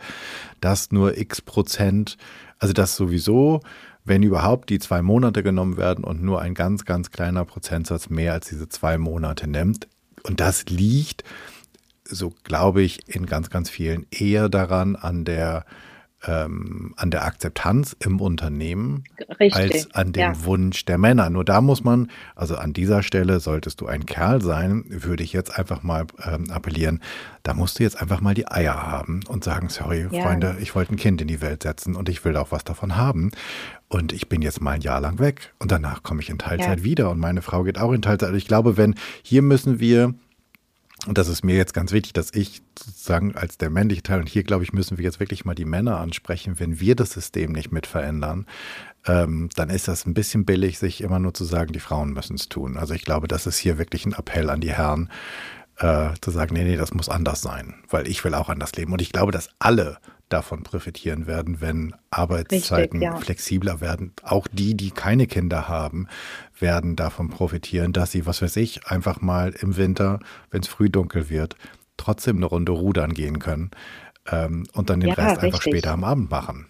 [0.62, 2.18] dass nur x Prozent,
[2.60, 3.62] also dass sowieso,
[4.06, 8.34] wenn überhaupt die zwei Monate genommen werden und nur ein ganz, ganz kleiner Prozentsatz mehr
[8.34, 9.88] als diese zwei Monate nimmt.
[10.24, 11.24] Und das liegt
[12.10, 15.66] so glaube ich, in ganz, ganz vielen eher daran an der
[16.28, 19.06] ähm, an der Akzeptanz im Unternehmen
[19.40, 20.46] Richtig, als an dem ja.
[20.46, 21.30] Wunsch der Männer.
[21.30, 25.32] Nur da muss man, also an dieser Stelle solltest du ein Kerl sein, würde ich
[25.32, 27.02] jetzt einfach mal ähm, appellieren,
[27.44, 30.24] da musst du jetzt einfach mal die Eier haben und sagen, sorry, ja.
[30.24, 32.98] Freunde, ich wollte ein Kind in die Welt setzen und ich will auch was davon
[32.98, 33.32] haben.
[33.88, 36.80] Und ich bin jetzt mal ein Jahr lang weg und danach komme ich in Teilzeit
[36.80, 36.84] ja.
[36.84, 38.28] wieder und meine Frau geht auch in Teilzeit.
[38.28, 40.14] Also ich glaube, wenn hier müssen wir
[41.08, 44.30] und das ist mir jetzt ganz wichtig, dass ich sozusagen als der männliche Teil, und
[44.30, 47.52] hier glaube ich, müssen wir jetzt wirklich mal die Männer ansprechen, wenn wir das System
[47.52, 48.46] nicht mit verändern,
[49.06, 52.36] ähm, dann ist das ein bisschen billig, sich immer nur zu sagen, die Frauen müssen
[52.36, 52.78] es tun.
[52.78, 55.10] Also ich glaube, das ist hier wirklich ein Appell an die Herren,
[55.78, 58.92] äh, zu sagen, nee, nee, das muss anders sein, weil ich will auch anders leben.
[58.92, 59.98] Und ich glaube, dass alle
[60.30, 63.18] davon profitieren werden, wenn Arbeitszeiten Richtig, ja.
[63.18, 64.14] flexibler werden.
[64.24, 66.08] Auch die, die keine Kinder haben,
[66.60, 70.20] werden davon profitieren, dass sie, was weiß ich, einfach mal im Winter,
[70.52, 71.56] wenn es früh dunkel wird,
[71.98, 73.72] trotzdem eine Runde rudern gehen können
[74.32, 75.44] ähm, und dann den ja, Rest richtig.
[75.44, 76.68] einfach später am Abend machen.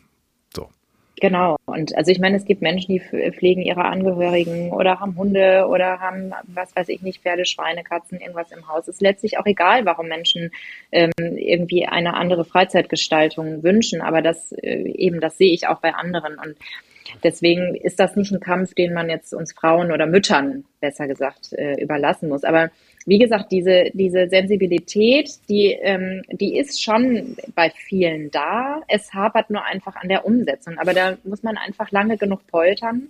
[1.19, 1.57] Genau.
[1.65, 5.99] Und also ich meine, es gibt Menschen, die pflegen ihre Angehörigen oder haben Hunde oder
[5.99, 8.87] haben, was weiß ich nicht, Pferde, Schweine, Katzen, irgendwas im Haus.
[8.87, 10.51] Ist letztlich auch egal, warum Menschen
[10.91, 14.01] ähm, irgendwie eine andere Freizeitgestaltung wünschen.
[14.01, 16.37] Aber das äh, eben, das sehe ich auch bei anderen.
[16.39, 16.55] Und
[17.23, 21.51] deswegen ist das nicht ein Kampf, den man jetzt uns Frauen oder Müttern, besser gesagt,
[21.53, 22.45] äh, überlassen muss.
[22.45, 22.69] Aber
[23.09, 28.81] wie gesagt, diese, diese Sensibilität, die, ähm, die ist schon bei vielen da.
[28.87, 30.77] Es hapert nur einfach an der Umsetzung.
[30.77, 33.07] Aber da muss man einfach lange genug poltern.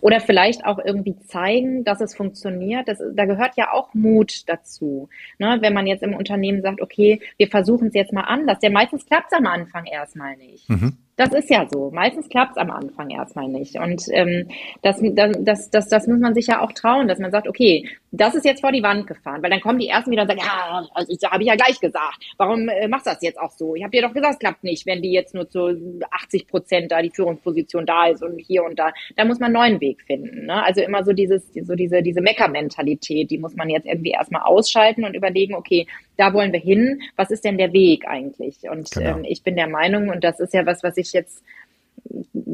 [0.00, 2.86] Oder vielleicht auch irgendwie zeigen, dass es funktioniert.
[2.86, 5.08] Das, da gehört ja auch Mut dazu.
[5.38, 5.58] Ne?
[5.60, 8.58] Wenn man jetzt im Unternehmen sagt, okay, wir versuchen es jetzt mal anders.
[8.62, 10.70] Ja, meistens klappt es am Anfang erstmal nicht.
[10.70, 10.96] Mhm.
[11.16, 11.90] Das ist ja so.
[11.92, 13.76] Meistens klappt es am Anfang erstmal nicht.
[13.76, 14.48] Und ähm,
[14.82, 18.34] das, das, das, das muss man sich ja auch trauen, dass man sagt, okay, das
[18.34, 19.42] ist jetzt vor die Wand gefahren.
[19.42, 21.78] Weil dann kommen die Ersten wieder und sagen, ja, also ich habe ich ja gleich
[21.80, 22.24] gesagt.
[22.36, 23.76] Warum äh, machst du das jetzt auch so?
[23.76, 26.90] Ich habe dir doch gesagt, es klappt nicht, wenn die jetzt nur zu 80 Prozent
[26.90, 28.92] da die Führungsposition da ist und hier und da.
[29.16, 30.46] Da muss man einen neuen Weg finden.
[30.46, 30.64] Ne?
[30.64, 35.04] Also immer so dieses, so diese, diese Mecker-Mentalität, die muss man jetzt irgendwie erstmal ausschalten
[35.04, 35.86] und überlegen, okay,
[36.16, 37.00] da wollen wir hin.
[37.16, 38.68] Was ist denn der Weg eigentlich?
[38.70, 39.18] Und genau.
[39.18, 41.42] ähm, ich bin der Meinung, und das ist ja was, was ich jetzt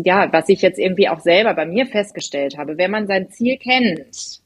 [0.05, 3.57] ja, was ich jetzt irgendwie auch selber bei mir festgestellt habe, wenn man sein Ziel
[3.57, 4.41] kennt,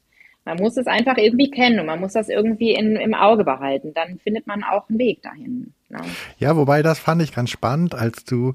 [0.45, 3.93] man muss es einfach irgendwie kennen und man muss das irgendwie in, im Auge behalten,
[3.93, 5.73] dann findet man auch einen Weg dahin.
[5.89, 6.01] Ne?
[6.37, 8.53] Ja, wobei das fand ich ganz spannend, als du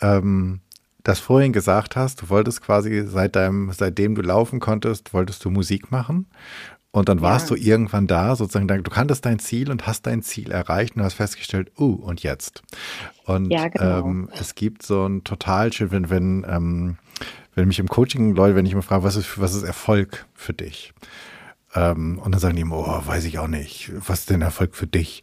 [0.00, 0.60] ähm,
[1.04, 5.50] das vorhin gesagt hast, du wolltest quasi seit deinem, seitdem du laufen konntest, wolltest du
[5.50, 6.26] Musik machen.
[6.96, 7.56] Und dann warst ja.
[7.56, 11.12] du irgendwann da, sozusagen, du kanntest dein Ziel und hast dein Ziel erreicht und hast
[11.12, 12.62] festgestellt, uh, und jetzt.
[13.26, 13.98] Und ja, genau.
[13.98, 16.96] ähm, es gibt so ein total schön, wenn, wenn, ähm,
[17.54, 20.54] wenn mich im Coaching Leute, wenn ich immer frage, was ist, was ist Erfolg für
[20.54, 20.94] dich?
[21.74, 24.74] Ähm, und dann sagen die immer, oh, weiß ich auch nicht, was ist denn Erfolg
[24.74, 25.22] für dich?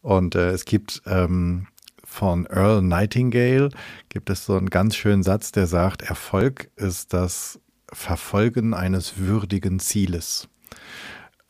[0.00, 1.66] Und äh, es gibt ähm,
[2.02, 3.68] von Earl Nightingale
[4.08, 7.60] gibt es so einen ganz schönen Satz, der sagt, Erfolg ist das
[7.92, 10.48] Verfolgen eines würdigen Zieles.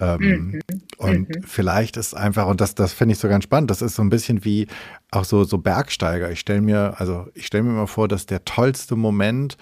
[0.00, 0.60] Ähm, mhm.
[0.96, 1.42] Und mhm.
[1.46, 4.08] vielleicht ist einfach, und das, das finde ich so ganz spannend, das ist so ein
[4.08, 4.66] bisschen wie
[5.10, 6.30] auch so, so Bergsteiger.
[6.30, 9.56] Ich stelle mir, also ich stelle mir mal vor, dass der tollste Moment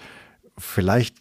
[0.57, 1.15] vielleicht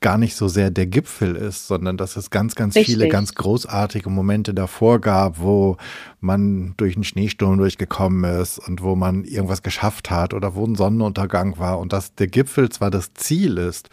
[0.00, 2.94] gar nicht so sehr der Gipfel ist, sondern dass es ganz, ganz Richtig.
[2.94, 5.76] viele ganz großartige Momente davor gab, wo
[6.20, 10.76] man durch einen Schneesturm durchgekommen ist und wo man irgendwas geschafft hat oder wo ein
[10.76, 13.88] Sonnenuntergang war und dass der Gipfel zwar das Ziel ist,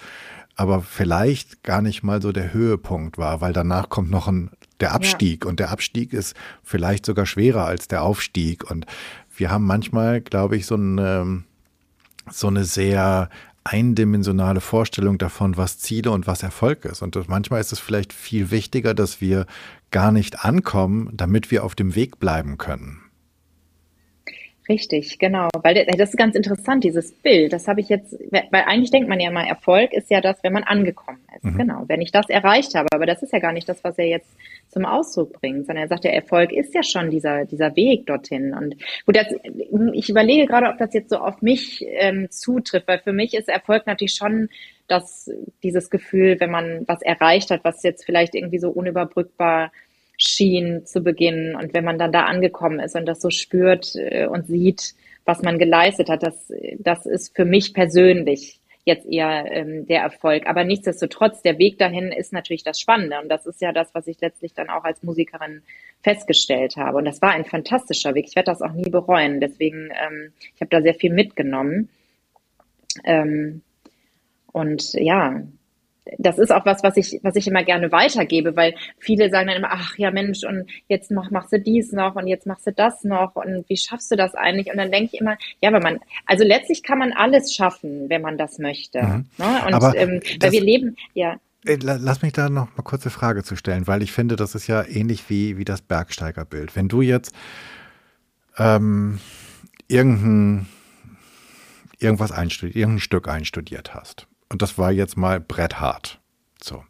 [0.56, 4.50] aber vielleicht gar nicht mal so der Höhepunkt war, weil danach kommt noch ein,
[4.80, 5.50] der Abstieg ja.
[5.50, 8.86] und der Abstieg ist vielleicht sogar schwerer als der Aufstieg und
[9.38, 11.44] wir haben manchmal, glaube ich, so eine,
[12.30, 13.30] so eine sehr
[13.66, 17.02] eindimensionale Vorstellung davon, was Ziele und was Erfolg ist.
[17.02, 19.46] Und manchmal ist es vielleicht viel wichtiger, dass wir
[19.92, 23.02] gar nicht ankommen, damit wir auf dem Weg bleiben können.
[24.68, 25.48] Richtig, genau.
[25.62, 27.54] Weil das ist ganz interessant, dieses Bild.
[27.54, 30.54] Das habe ich jetzt, weil eigentlich denkt man ja mal, Erfolg ist ja das, wenn
[30.54, 31.44] man angekommen ist.
[31.44, 31.58] Mhm.
[31.58, 31.84] Genau.
[31.88, 32.88] Wenn ich das erreicht habe.
[32.92, 34.30] Aber das ist ja gar nicht das, was er jetzt
[34.70, 38.54] zum Ausdruck bringt, sondern er sagt, der Erfolg ist ja schon dieser, dieser Weg dorthin.
[38.54, 39.28] Und gut, das,
[39.94, 43.48] ich überlege gerade, ob das jetzt so auf mich ähm, zutrifft, weil für mich ist
[43.48, 44.50] Erfolg natürlich schon
[44.88, 45.32] das,
[45.64, 49.72] dieses Gefühl, wenn man was erreicht hat, was jetzt vielleicht irgendwie so unüberbrückbar
[50.28, 51.56] schien zu Beginn.
[51.56, 54.96] Und wenn man dann da angekommen ist und das so spürt äh, und sieht,
[55.26, 60.48] was man geleistet hat, das, das ist für mich persönlich jetzt eher ähm, der Erfolg.
[60.48, 63.20] Aber nichtsdestotrotz, der Weg dahin ist natürlich das Spannende.
[63.20, 65.64] Und das ist ja das, was ich letztlich dann auch als Musikerin
[66.04, 67.00] festgestellt habe.
[67.00, 68.28] Und das war ein fantastischer Weg.
[68.28, 69.42] Ich werde das auch nie bereuen.
[69.42, 71.90] Deswegen, ähm, ich habe da sehr viel mitgenommen.
[73.04, 73.64] Ähm,
[74.52, 75.42] und ja,
[76.18, 79.58] das ist auch was, was ich, was ich immer gerne weitergebe, weil viele sagen dann
[79.58, 82.72] immer, ach ja Mensch, und jetzt mach, machst du dies noch und jetzt machst du
[82.72, 84.72] das noch und wie schaffst du das eigentlich?
[84.72, 88.22] Und dann denke ich immer, ja, wenn man, also letztlich kann man alles schaffen, wenn
[88.22, 89.02] man das möchte.
[89.02, 89.26] Mhm.
[89.38, 89.64] Ne?
[89.68, 91.38] Und Aber ähm, weil wir leben, ja.
[91.68, 94.84] Lass mich da noch mal kurze Frage zu stellen, weil ich finde, das ist ja
[94.84, 96.76] ähnlich wie, wie das Bergsteigerbild.
[96.76, 97.34] Wenn du jetzt
[98.60, 99.18] ähm,
[99.88, 100.68] irgendein,
[101.98, 106.20] irgendwas einstudiert, irgendein Stück einstudiert hast und das war jetzt mal bretthart.
[106.62, 106.84] So.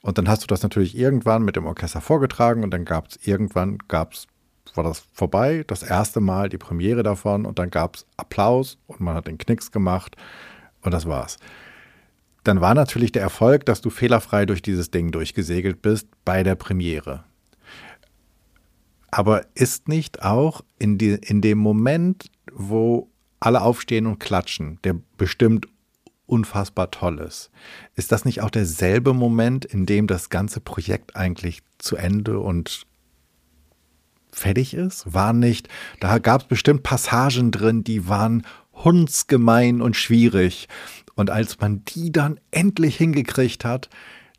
[0.00, 3.26] Und dann hast du das natürlich irgendwann mit dem Orchester vorgetragen und dann gab es
[3.26, 4.26] irgendwann, gab's,
[4.74, 9.00] war das vorbei, das erste Mal die Premiere davon und dann gab es Applaus und
[9.00, 10.16] man hat den Knicks gemacht
[10.82, 11.38] und das war's.
[12.44, 16.54] Dann war natürlich der Erfolg, dass du fehlerfrei durch dieses Ding durchgesegelt bist bei der
[16.54, 17.24] Premiere.
[19.10, 24.96] Aber ist nicht auch in, die, in dem Moment, wo alle aufstehen und klatschen, der
[25.16, 25.66] bestimmt
[26.28, 27.50] unfassbar Tolles.
[27.94, 32.86] Ist das nicht auch derselbe Moment, in dem das ganze Projekt eigentlich zu Ende und
[34.30, 35.12] fertig ist?
[35.12, 35.68] War nicht,
[36.00, 40.68] da gab es bestimmt Passagen drin, die waren hundsgemein und schwierig.
[41.14, 43.88] Und als man die dann endlich hingekriegt hat,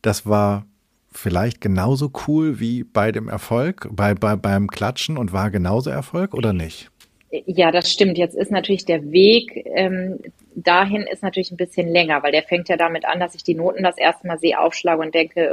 [0.01, 0.65] das war
[1.11, 6.33] vielleicht genauso cool wie bei dem Erfolg, bei, bei, beim Klatschen und war genauso Erfolg
[6.33, 6.89] oder nicht?
[7.31, 8.17] Ja, das stimmt.
[8.17, 10.19] Jetzt ist natürlich der Weg ähm,
[10.63, 13.55] dahin ist natürlich ein bisschen länger, weil der fängt ja damit an, dass ich die
[13.55, 15.51] Noten das erste Mal sehe, aufschlage und denke,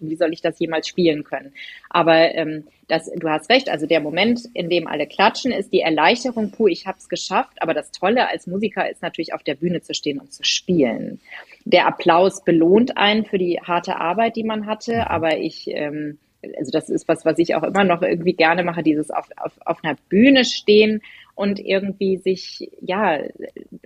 [0.00, 1.52] wie soll ich das jemals spielen können?
[1.90, 5.80] Aber ähm, das, du hast recht, also der Moment, in dem alle klatschen, ist die
[5.80, 7.56] Erleichterung, puh, ich habe es geschafft.
[7.60, 11.20] Aber das Tolle als Musiker ist natürlich auf der Bühne zu stehen und zu spielen.
[11.64, 15.00] Der Applaus belohnt einen für die harte Arbeit, die man hatte, mhm.
[15.00, 16.18] aber ich ähm,
[16.56, 19.52] also das ist was, was ich auch immer noch irgendwie gerne mache, dieses auf, auf,
[19.64, 21.02] auf einer Bühne stehen
[21.34, 23.20] und irgendwie sich, ja,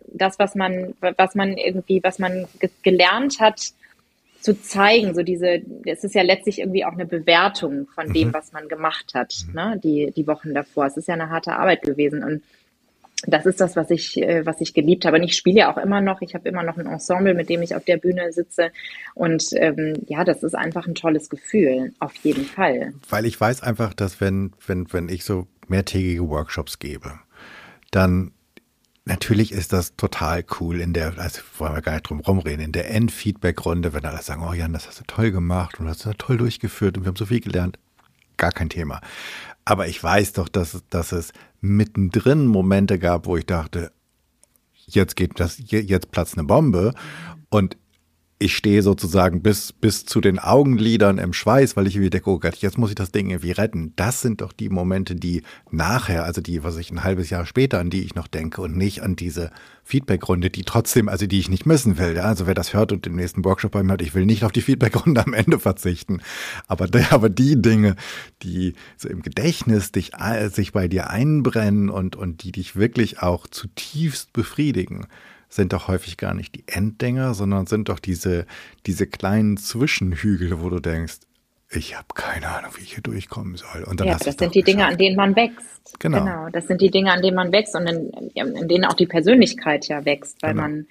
[0.07, 2.47] das, was man, was man irgendwie, was man
[2.83, 3.73] gelernt hat,
[4.41, 8.35] zu zeigen, so diese, es ist ja letztlich irgendwie auch eine Bewertung von dem, mhm.
[8.35, 9.55] was man gemacht hat, mhm.
[9.55, 10.87] ne, die, die Wochen davor.
[10.87, 12.43] Es ist ja eine harte Arbeit gewesen und
[13.27, 15.17] das ist das, was ich, äh, was ich geliebt habe.
[15.17, 16.21] Und ich spiele ja auch immer noch.
[16.23, 18.71] Ich habe immer noch ein Ensemble, mit dem ich auf der Bühne sitze.
[19.15, 22.95] Und ähm, ja, das ist einfach ein tolles Gefühl, auf jeden Fall.
[23.09, 27.19] Weil ich weiß einfach, dass wenn, wenn, wenn ich so mehrtägige Workshops gebe,
[27.91, 28.33] dann
[29.09, 32.73] Natürlich ist das total cool in der, also wollen wir gar nicht drum rumreden, in
[32.73, 36.13] der Endfeedback-Runde, wenn alle sagen, oh Jan, das hast du toll gemacht und hast du
[36.13, 37.79] toll durchgeführt und wir haben so viel gelernt.
[38.37, 39.01] Gar kein Thema.
[39.65, 43.93] Aber ich weiß doch, dass, dass es mittendrin Momente gab, wo ich dachte,
[44.87, 46.95] jetzt geht das, jetzt platzt eine Bombe.
[47.51, 47.77] Und
[48.41, 52.39] ich stehe sozusagen bis, bis zu den Augenlidern im Schweiß, weil ich irgendwie denke, oh
[52.39, 53.93] Gott, jetzt muss ich das Ding irgendwie retten.
[53.97, 57.81] Das sind doch die Momente, die nachher, also die, was ich ein halbes Jahr später,
[57.81, 59.51] an die ich noch denke und nicht an diese
[59.83, 62.15] Feedbackrunde, die trotzdem, also die ich nicht missen will.
[62.15, 62.25] Ja?
[62.25, 64.53] Also wer das hört und den nächsten Workshop bei mir hat, ich will nicht auf
[64.53, 66.21] die Feedbackrunde am Ende verzichten.
[66.69, 67.97] Aber, aber die Dinge,
[68.45, 73.21] die so im Gedächtnis dich, äh, sich bei dir einbrennen und, und die dich wirklich
[73.21, 75.09] auch zutiefst befriedigen,
[75.49, 78.47] sind doch häufig gar nicht die Enddinger, sondern sind doch diese,
[78.87, 81.21] diese kleinen Zwischenhügel, wo du denkst,
[81.71, 83.85] ich habe keine Ahnung, wie ich hier durchkommen soll.
[83.85, 85.99] Und dann ja, das sind die Dinge, an denen man wächst.
[85.99, 86.21] Genau.
[86.21, 86.49] genau.
[86.51, 89.87] Das sind die Dinge, an denen man wächst und in, in denen auch die Persönlichkeit
[89.89, 90.63] ja wächst, weil genau.
[90.63, 90.87] man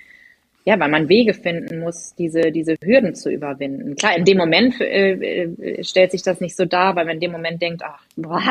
[0.67, 3.95] ja, weil man Wege finden muss, diese, diese Hürden zu überwinden.
[3.95, 7.21] Klar, in dem Moment äh, äh, stellt sich das nicht so dar, weil man in
[7.21, 8.43] dem Moment denkt, ach, boah,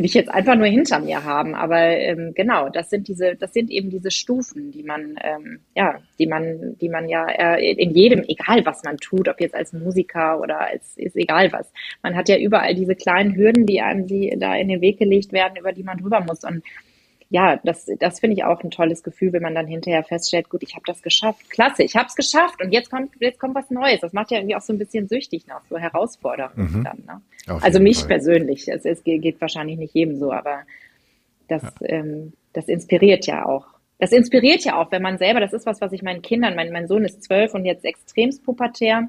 [0.00, 1.54] will ich jetzt einfach nur hinter mir haben.
[1.54, 6.00] Aber ähm, genau, das sind diese, das sind eben diese Stufen, die man, ähm, ja,
[6.18, 9.74] die man, die man ja äh, in jedem, egal was man tut, ob jetzt als
[9.74, 11.70] Musiker oder als ist egal was.
[12.02, 15.34] Man hat ja überall diese kleinen Hürden, die einem die da in den Weg gelegt
[15.34, 16.44] werden, über die man drüber muss.
[16.44, 16.62] Und
[17.32, 20.64] ja, das, das finde ich auch ein tolles Gefühl, wenn man dann hinterher feststellt, gut,
[20.64, 23.70] ich habe das geschafft, klasse, ich habe es geschafft und jetzt kommt, jetzt kommt was
[23.70, 24.00] Neues.
[24.00, 26.84] Das macht ja irgendwie auch so ein bisschen süchtig nach, so herausfordernd mhm.
[26.84, 27.04] dann.
[27.06, 27.60] Ne?
[27.62, 28.08] Also mich Fall.
[28.08, 30.62] persönlich, es, es, geht wahrscheinlich nicht jedem so, aber
[31.46, 31.70] das, ja.
[31.82, 33.66] ähm, das inspiriert ja auch.
[34.00, 36.72] Das inspiriert ja auch, wenn man selber, das ist was, was ich meinen Kindern, mein,
[36.72, 39.08] mein Sohn ist zwölf und jetzt extremst pubertär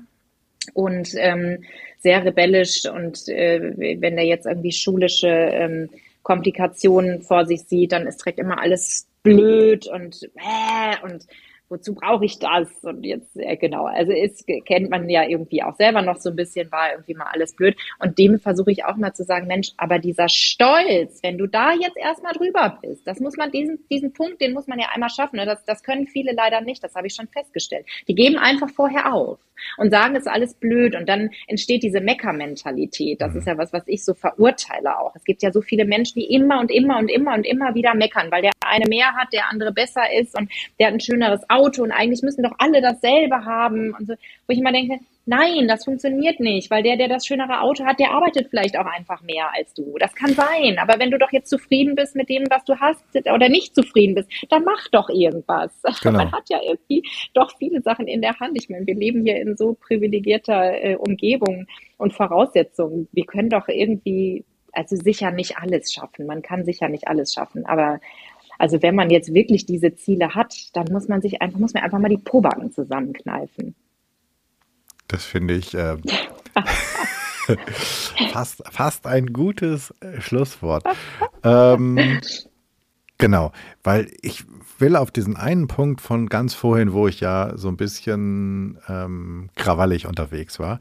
[0.75, 1.63] und ähm,
[1.97, 5.89] sehr rebellisch und äh, wenn der jetzt irgendwie schulische ähm,
[6.23, 11.25] Komplikationen vor sich sieht, dann ist direkt immer alles blöd und äh, und
[11.71, 12.69] wozu brauche ich das?
[12.83, 16.35] Und jetzt, äh, genau, also ist, kennt man ja irgendwie auch selber noch so ein
[16.35, 17.75] bisschen, war irgendwie mal alles blöd.
[17.97, 21.71] Und dem versuche ich auch mal zu sagen, Mensch, aber dieser Stolz, wenn du da
[21.73, 25.09] jetzt erstmal drüber bist, das muss man, diesen, diesen Punkt, den muss man ja einmal
[25.09, 25.37] schaffen.
[25.37, 25.45] Ne?
[25.45, 27.85] Das, das können viele leider nicht, das habe ich schon festgestellt.
[28.07, 29.39] Die geben einfach vorher auf
[29.77, 33.21] und sagen, es ist alles blöd und dann entsteht diese Mecker-Mentalität.
[33.21, 33.39] Das mhm.
[33.39, 35.15] ist ja was, was ich so verurteile auch.
[35.15, 37.93] Es gibt ja so viele Menschen, die immer und immer und immer und immer wieder
[37.95, 41.41] meckern, weil der eine mehr hat, der andere besser ist und der hat ein schöneres
[41.49, 44.13] Auto und eigentlich müssen doch alle dasselbe haben und so,
[44.47, 47.99] wo ich immer denke, Nein, das funktioniert nicht, weil der, der das schönere Auto hat,
[47.99, 49.95] der arbeitet vielleicht auch einfach mehr als du.
[49.99, 50.79] Das kann sein.
[50.79, 54.15] Aber wenn du doch jetzt zufrieden bist mit dem, was du hast oder nicht zufrieden
[54.15, 55.71] bist, dann mach doch irgendwas.
[56.01, 56.17] Genau.
[56.17, 57.03] Man hat ja irgendwie
[57.33, 58.57] doch viele Sachen in der Hand.
[58.59, 61.67] Ich meine, wir leben hier in so privilegierter äh, Umgebung
[61.97, 63.07] und Voraussetzungen.
[63.11, 66.25] Wir können doch irgendwie, also sicher nicht alles schaffen.
[66.25, 67.65] Man kann sicher nicht alles schaffen.
[67.67, 67.99] Aber
[68.57, 71.83] also wenn man jetzt wirklich diese Ziele hat, dann muss man sich einfach, muss man
[71.83, 73.75] einfach mal die Probacken zusammenkneifen.
[75.11, 75.97] Das finde ich äh,
[78.31, 80.85] fast, fast ein gutes äh, Schlusswort.
[81.43, 82.21] Ähm,
[83.17, 83.51] genau,
[83.83, 84.45] weil ich
[84.79, 89.49] will auf diesen einen Punkt von ganz vorhin, wo ich ja so ein bisschen ähm,
[89.55, 90.79] krawallig unterwegs war.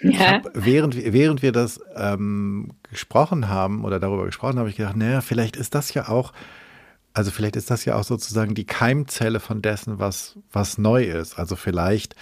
[0.00, 0.34] Ja.
[0.34, 4.96] Hab, während, während wir das ähm, gesprochen haben oder darüber gesprochen haben, habe ich gedacht,
[4.96, 6.32] naja, vielleicht ist das ja auch,
[7.14, 11.36] also vielleicht ist das ja auch sozusagen die Keimzelle von dessen, was, was neu ist.
[11.36, 12.14] Also vielleicht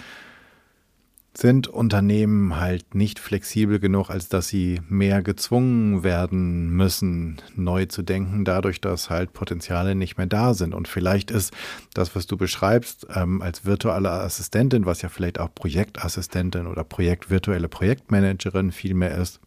[1.33, 8.03] sind Unternehmen halt nicht flexibel genug, als dass sie mehr gezwungen werden müssen, neu zu
[8.03, 10.75] denken, dadurch, dass halt Potenziale nicht mehr da sind.
[10.75, 11.53] Und vielleicht ist
[11.95, 17.31] das, was du beschreibst, ähm, als virtuelle Assistentin, was ja vielleicht auch Projektassistentin oder Projekt,
[17.31, 19.41] virtuelle Projektmanagerin vielmehr ist,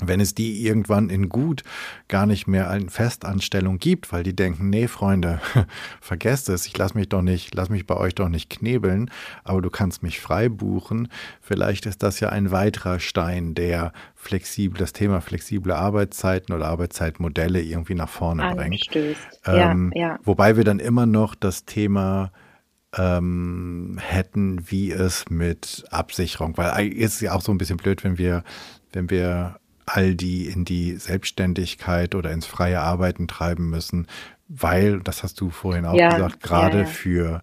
[0.00, 1.62] wenn es die irgendwann in gut
[2.08, 5.40] gar nicht mehr eine Festanstellung gibt, weil die denken, nee, Freunde,
[6.00, 9.10] vergesst es, ich lass mich doch nicht, lass mich bei euch doch nicht knebeln,
[9.44, 11.08] aber du kannst mich frei buchen.
[11.40, 17.62] Vielleicht ist das ja ein weiterer Stein, der flexibel, das Thema flexible Arbeitszeiten oder Arbeitszeitmodelle
[17.62, 18.88] irgendwie nach vorne bringt.
[19.46, 20.18] Ähm, ja, ja.
[20.24, 22.32] Wobei wir dann immer noch das Thema
[22.96, 28.02] ähm, hätten, wie es mit Absicherung, weil es ist ja auch so ein bisschen blöd,
[28.02, 28.42] wenn wir,
[28.92, 29.56] wenn wir
[29.86, 34.06] all die in die Selbstständigkeit oder ins freie Arbeiten treiben müssen,
[34.48, 36.88] weil, das hast du vorhin auch ja, gesagt, gerade ja, ja.
[36.88, 37.42] für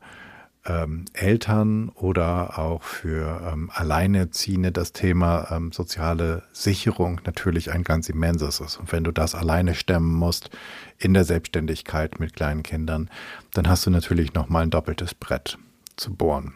[0.66, 8.10] ähm, Eltern oder auch für ähm, Alleinerziehende das Thema ähm, soziale Sicherung natürlich ein ganz
[8.10, 8.78] immenses ist.
[8.78, 10.52] Und wenn du das alleine stemmen musst
[11.00, 13.10] in der Selbstständigkeit mit kleinen Kindern,
[13.54, 15.58] dann hast du natürlich nochmal ein doppeltes Brett
[15.96, 16.54] zu bohren.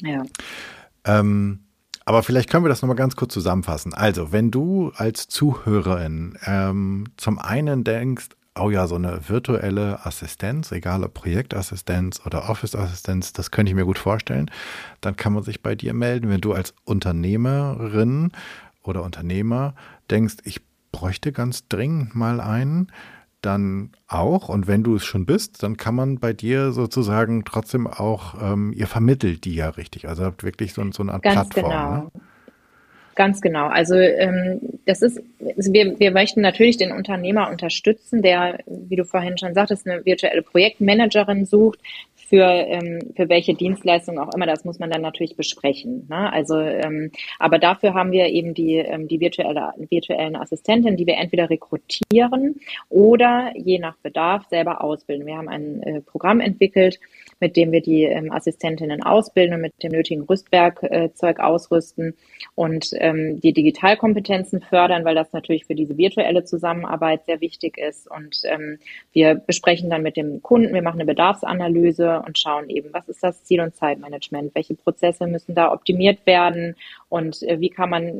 [0.00, 0.22] Ja.
[1.04, 1.60] Ähm,
[2.04, 3.94] aber vielleicht können wir das nochmal ganz kurz zusammenfassen.
[3.94, 8.28] Also, wenn du als Zuhörerin ähm, zum einen denkst,
[8.58, 13.84] oh ja, so eine virtuelle Assistenz, egal ob Projektassistenz oder Office-Assistenz, das könnte ich mir
[13.84, 14.50] gut vorstellen,
[15.00, 16.28] dann kann man sich bei dir melden.
[16.28, 18.32] Wenn du als Unternehmerin
[18.82, 19.74] oder Unternehmer
[20.10, 20.60] denkst, ich
[20.92, 22.92] bräuchte ganz dringend mal einen,
[23.44, 24.48] dann auch?
[24.48, 28.72] Und wenn du es schon bist, dann kann man bei dir sozusagen trotzdem auch, ähm,
[28.74, 30.08] ihr vermittelt die ja richtig.
[30.08, 31.70] Also habt wirklich so, so eine Art Ganz Plattform.
[31.70, 31.96] genau.
[31.96, 32.10] Ne?
[33.14, 33.68] Ganz genau.
[33.68, 35.20] Also ähm, das ist,
[35.56, 40.04] also wir, wir möchten natürlich den Unternehmer unterstützen, der, wie du vorhin schon sagtest, eine
[40.04, 41.78] virtuelle Projektmanagerin sucht
[42.28, 44.46] für, ähm, für welche Dienstleistung auch immer.
[44.46, 46.06] Das muss man dann natürlich besprechen.
[46.08, 46.32] Ne?
[46.32, 51.16] Also, ähm, aber dafür haben wir eben die, ähm, die virtuelle, virtuellen Assistenten, die wir
[51.16, 55.26] entweder rekrutieren oder je nach Bedarf selber ausbilden.
[55.26, 56.98] Wir haben ein äh, Programm entwickelt,
[57.40, 62.14] mit dem wir die ähm, Assistentinnen ausbilden und mit dem nötigen Rüstwerkzeug äh, ausrüsten
[62.54, 68.10] und ähm, die Digitalkompetenzen fördern, weil das natürlich für diese virtuelle Zusammenarbeit sehr wichtig ist.
[68.10, 68.78] Und ähm,
[69.12, 73.22] wir besprechen dann mit dem Kunden, wir machen eine Bedarfsanalyse und schauen eben, was ist
[73.22, 76.76] das Ziel- und Zeitmanagement, welche Prozesse müssen da optimiert werden
[77.08, 78.12] und äh, wie kann man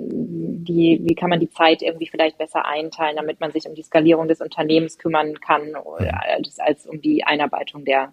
[0.64, 3.82] die, wie kann man die Zeit irgendwie vielleicht besser einteilen, damit man sich um die
[3.82, 8.12] Skalierung des Unternehmens kümmern kann, als, als um die Einarbeitung der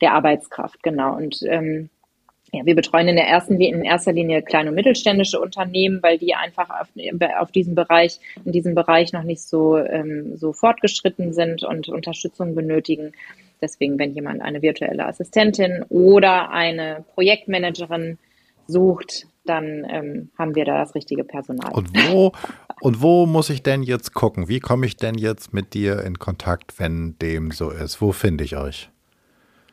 [0.00, 1.16] der Arbeitskraft, genau.
[1.16, 1.90] Und ähm,
[2.52, 6.34] ja, wir betreuen in der ersten in erster Linie kleine und mittelständische Unternehmen, weil die
[6.34, 6.88] einfach auf,
[7.38, 12.54] auf diesem Bereich, in diesem Bereich noch nicht so, ähm, so fortgeschritten sind und Unterstützung
[12.54, 13.12] benötigen.
[13.60, 18.18] Deswegen, wenn jemand eine virtuelle Assistentin oder eine Projektmanagerin
[18.66, 21.72] sucht, dann ähm, haben wir da das richtige Personal.
[21.72, 22.32] Und wo,
[22.80, 24.48] und wo muss ich denn jetzt gucken?
[24.48, 28.00] Wie komme ich denn jetzt mit dir in Kontakt, wenn dem so ist?
[28.00, 28.90] Wo finde ich euch?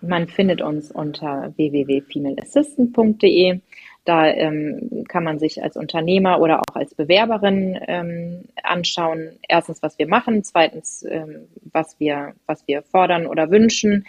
[0.01, 3.59] Man findet uns unter www.femaleassistant.de.
[4.05, 9.97] Da ähm, kann man sich als Unternehmer oder auch als Bewerberin ähm, anschauen, erstens, was
[9.97, 14.05] wir machen, zweitens, ähm, was, wir, was wir fordern oder wünschen.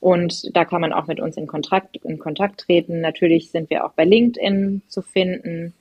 [0.00, 3.00] Und da kann man auch mit uns in Kontakt, in Kontakt treten.
[3.00, 5.74] Natürlich sind wir auch bei LinkedIn zu finden,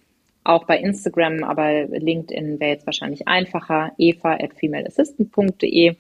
[0.44, 5.96] auch bei Instagram, aber LinkedIn wäre jetzt wahrscheinlich einfacher, eva at femaleassistant.de.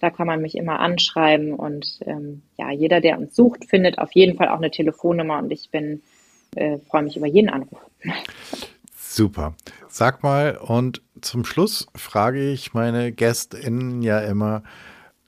[0.00, 4.12] Da kann man mich immer anschreiben und ähm, ja, jeder, der uns sucht, findet auf
[4.12, 6.02] jeden Fall auch eine Telefonnummer und ich bin,
[6.56, 7.78] äh, freue mich über jeden Anruf.
[8.96, 9.54] Super.
[9.88, 14.62] Sag mal, und zum Schluss frage ich meine GästInnen ja immer,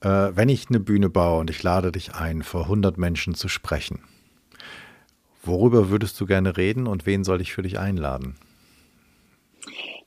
[0.00, 3.48] äh, wenn ich eine Bühne baue und ich lade dich ein, vor 100 Menschen zu
[3.48, 4.00] sprechen,
[5.42, 8.36] worüber würdest du gerne reden und wen soll ich für dich einladen?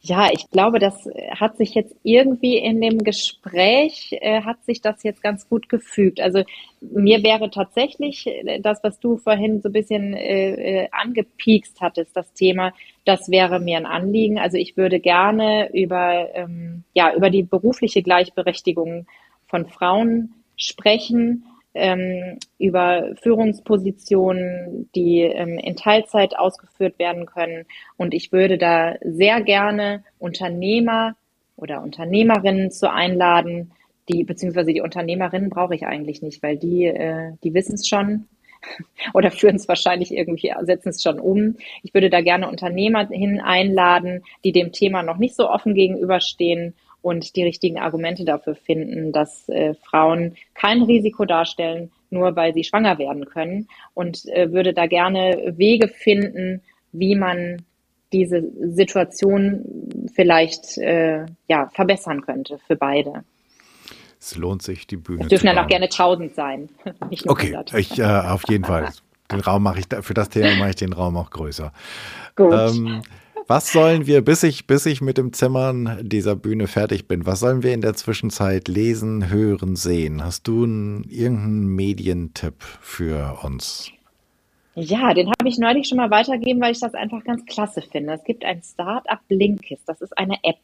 [0.06, 1.08] Ja, ich glaube, das
[1.40, 6.20] hat sich jetzt irgendwie in dem Gespräch, äh, hat sich das jetzt ganz gut gefügt.
[6.20, 6.44] Also
[6.82, 12.18] mir wäre tatsächlich äh, das, was du vorhin so ein bisschen äh, äh, angepiekst hattest,
[12.18, 12.74] das Thema,
[13.06, 14.40] das wäre mir ein Anliegen.
[14.40, 19.08] Also ich würde gerne über, ähm, ja, über die berufliche Gleichberechtigung
[19.48, 27.66] von Frauen sprechen ähm, über Führungspositionen, die ähm, in Teilzeit ausgeführt werden können.
[27.98, 31.16] Und ich würde da sehr gerne Unternehmer
[31.56, 33.72] oder Unternehmerinnen zu einladen,
[34.10, 38.28] die, beziehungsweise die Unternehmerinnen brauche ich eigentlich nicht, weil die, äh, die wissen es schon
[39.14, 41.56] oder führen es wahrscheinlich irgendwie, setzen es schon um.
[41.84, 46.74] Ich würde da gerne Unternehmer hin einladen, die dem Thema noch nicht so offen gegenüberstehen
[47.04, 52.64] und die richtigen Argumente dafür finden, dass äh, Frauen kein Risiko darstellen, nur weil sie
[52.64, 56.62] schwanger werden können und äh, würde da gerne Wege finden,
[56.94, 57.62] wie man
[58.14, 58.42] diese
[58.74, 59.66] Situation
[60.16, 63.26] vielleicht äh, ja, verbessern könnte für beide.
[64.18, 65.24] Es lohnt sich, die Bühne.
[65.24, 66.70] Es dürfen dann auch gerne tausend sein.
[67.28, 68.94] okay, ich, äh, auf jeden Fall.
[69.30, 71.74] Den Raum mache ich da, für das Thema mache ich den Raum auch größer.
[72.36, 72.54] Gut.
[72.54, 73.02] Ähm,
[73.48, 77.40] was sollen wir, bis ich, bis ich mit dem Zimmern dieser Bühne fertig bin, was
[77.40, 80.24] sollen wir in der Zwischenzeit lesen, hören, sehen?
[80.24, 83.92] Hast du einen, irgendeinen Medientipp für uns?
[84.76, 88.14] Ja, den habe ich neulich schon mal weitergegeben, weil ich das einfach ganz klasse finde.
[88.14, 90.60] Es gibt ein Startup Blinkist, das ist eine App.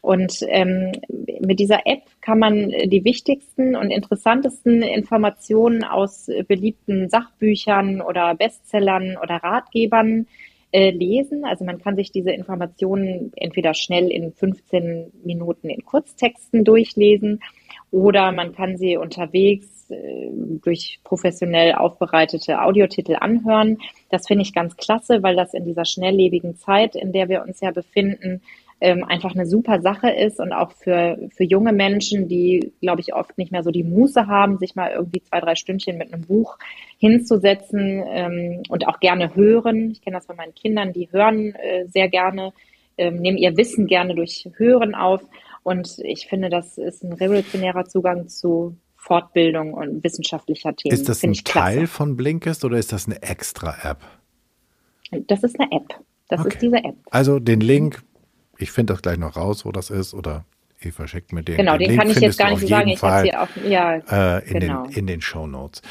[0.00, 0.92] Und ähm,
[1.40, 9.16] mit dieser App kann man die wichtigsten und interessantesten Informationen aus beliebten Sachbüchern oder Bestsellern
[9.22, 10.26] oder Ratgebern
[10.72, 11.44] äh, lesen.
[11.44, 17.40] Also man kann sich diese Informationen entweder schnell in 15 Minuten in Kurztexten durchlesen
[17.90, 20.28] oder man kann sie unterwegs äh,
[20.62, 23.78] durch professionell aufbereitete Audiotitel anhören.
[24.10, 27.60] Das finde ich ganz klasse, weil das in dieser schnelllebigen Zeit, in der wir uns
[27.60, 28.42] ja befinden,
[28.80, 33.14] ähm, einfach eine super Sache ist und auch für, für junge Menschen, die, glaube ich,
[33.14, 36.22] oft nicht mehr so die Muße haben, sich mal irgendwie zwei, drei Stündchen mit einem
[36.22, 36.58] Buch
[36.98, 39.90] hinzusetzen ähm, und auch gerne hören.
[39.92, 42.52] Ich kenne das von meinen Kindern, die hören äh, sehr gerne,
[42.98, 45.22] ähm, nehmen ihr Wissen gerne durch Hören auf.
[45.62, 50.92] Und ich finde, das ist ein revolutionärer Zugang zu Fortbildung und wissenschaftlicher Themen.
[50.94, 54.00] Ist das ein Teil von Blinkist oder ist das eine extra App?
[55.28, 55.88] Das ist eine App.
[56.28, 56.48] Das okay.
[56.48, 56.96] ist diese App.
[57.10, 58.02] Also den Link
[58.58, 60.44] ich finde das gleich noch raus, wo das ist, oder
[60.80, 61.56] Eva schickt mir den.
[61.56, 62.88] Genau, den, den Link kann ich jetzt gar nicht sagen.
[62.88, 64.84] Ich habe hier auf, ja, äh, in, genau.
[64.84, 65.82] den, in den Show Notes.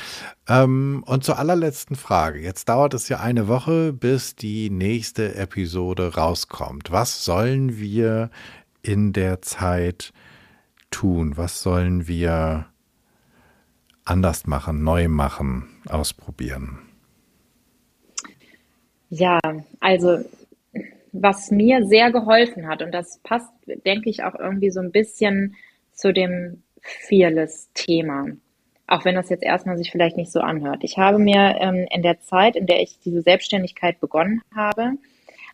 [0.48, 2.40] Ähm, und zur allerletzten Frage.
[2.40, 6.92] Jetzt dauert es ja eine Woche, bis die nächste Episode rauskommt.
[6.92, 8.30] Was sollen wir
[8.84, 10.14] in der Zeit
[10.92, 11.36] tun?
[11.36, 12.68] Was sollen wir
[14.06, 16.80] anders machen, neu machen, ausprobieren?
[19.10, 19.40] Ja,
[19.80, 20.20] also
[21.22, 23.52] was mir sehr geholfen hat, und das passt,
[23.86, 25.56] denke ich, auch irgendwie so ein bisschen
[25.94, 28.28] zu dem Fearless-Thema,
[28.88, 30.84] auch wenn das jetzt erstmal sich vielleicht nicht so anhört.
[30.84, 34.94] Ich habe mir ähm, in der Zeit, in der ich diese Selbstständigkeit begonnen habe,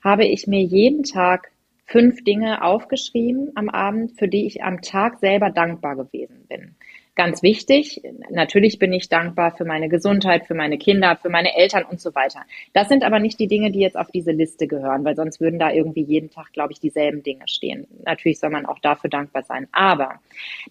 [0.04, 1.52] habe ich mir jeden Tag
[1.86, 6.76] fünf Dinge aufgeschrieben am Abend, für die ich am Tag selber dankbar gewesen bin.
[7.22, 8.02] Ganz wichtig,
[8.32, 12.16] natürlich bin ich dankbar für meine Gesundheit, für meine Kinder, für meine Eltern und so
[12.16, 12.40] weiter.
[12.74, 15.60] Das sind aber nicht die Dinge, die jetzt auf diese Liste gehören, weil sonst würden
[15.60, 17.86] da irgendwie jeden Tag, glaube ich, dieselben Dinge stehen.
[18.06, 19.68] Natürlich soll man auch dafür dankbar sein.
[19.72, 20.20] Aber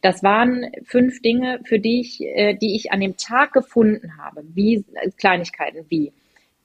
[0.00, 4.42] das waren fünf Dinge, für die ich, äh, die ich an dem Tag gefunden habe,
[4.52, 4.84] wie
[5.18, 6.12] Kleinigkeiten wie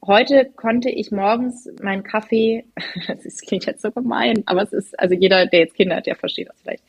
[0.04, 2.66] heute konnte ich morgens meinen Kaffee,
[3.08, 6.16] das klingt jetzt so gemein, aber es ist, also jeder, der jetzt Kinder hat, der
[6.16, 6.84] versteht das vielleicht.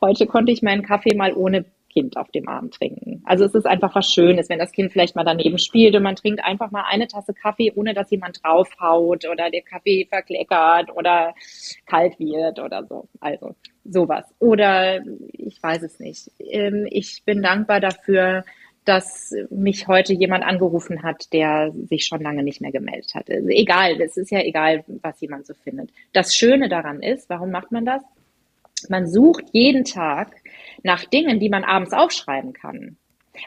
[0.00, 3.22] Heute konnte ich meinen Kaffee mal ohne Kind auf dem Arm trinken.
[3.24, 6.16] Also es ist einfach was Schönes, wenn das Kind vielleicht mal daneben spielt und man
[6.16, 11.34] trinkt einfach mal eine Tasse Kaffee, ohne dass jemand draufhaut oder der Kaffee verkleckert oder
[11.86, 13.08] kalt wird oder so.
[13.20, 14.24] Also sowas.
[14.38, 16.30] Oder ich weiß es nicht.
[16.38, 18.44] Ähm, ich bin dankbar dafür,
[18.84, 23.30] dass mich heute jemand angerufen hat, der sich schon lange nicht mehr gemeldet hat.
[23.30, 25.90] Also egal, es ist ja egal, was jemand so findet.
[26.12, 28.02] Das Schöne daran ist, warum macht man das?
[28.88, 30.34] Man sucht jeden Tag
[30.82, 32.98] nach Dingen, die man abends aufschreiben kann.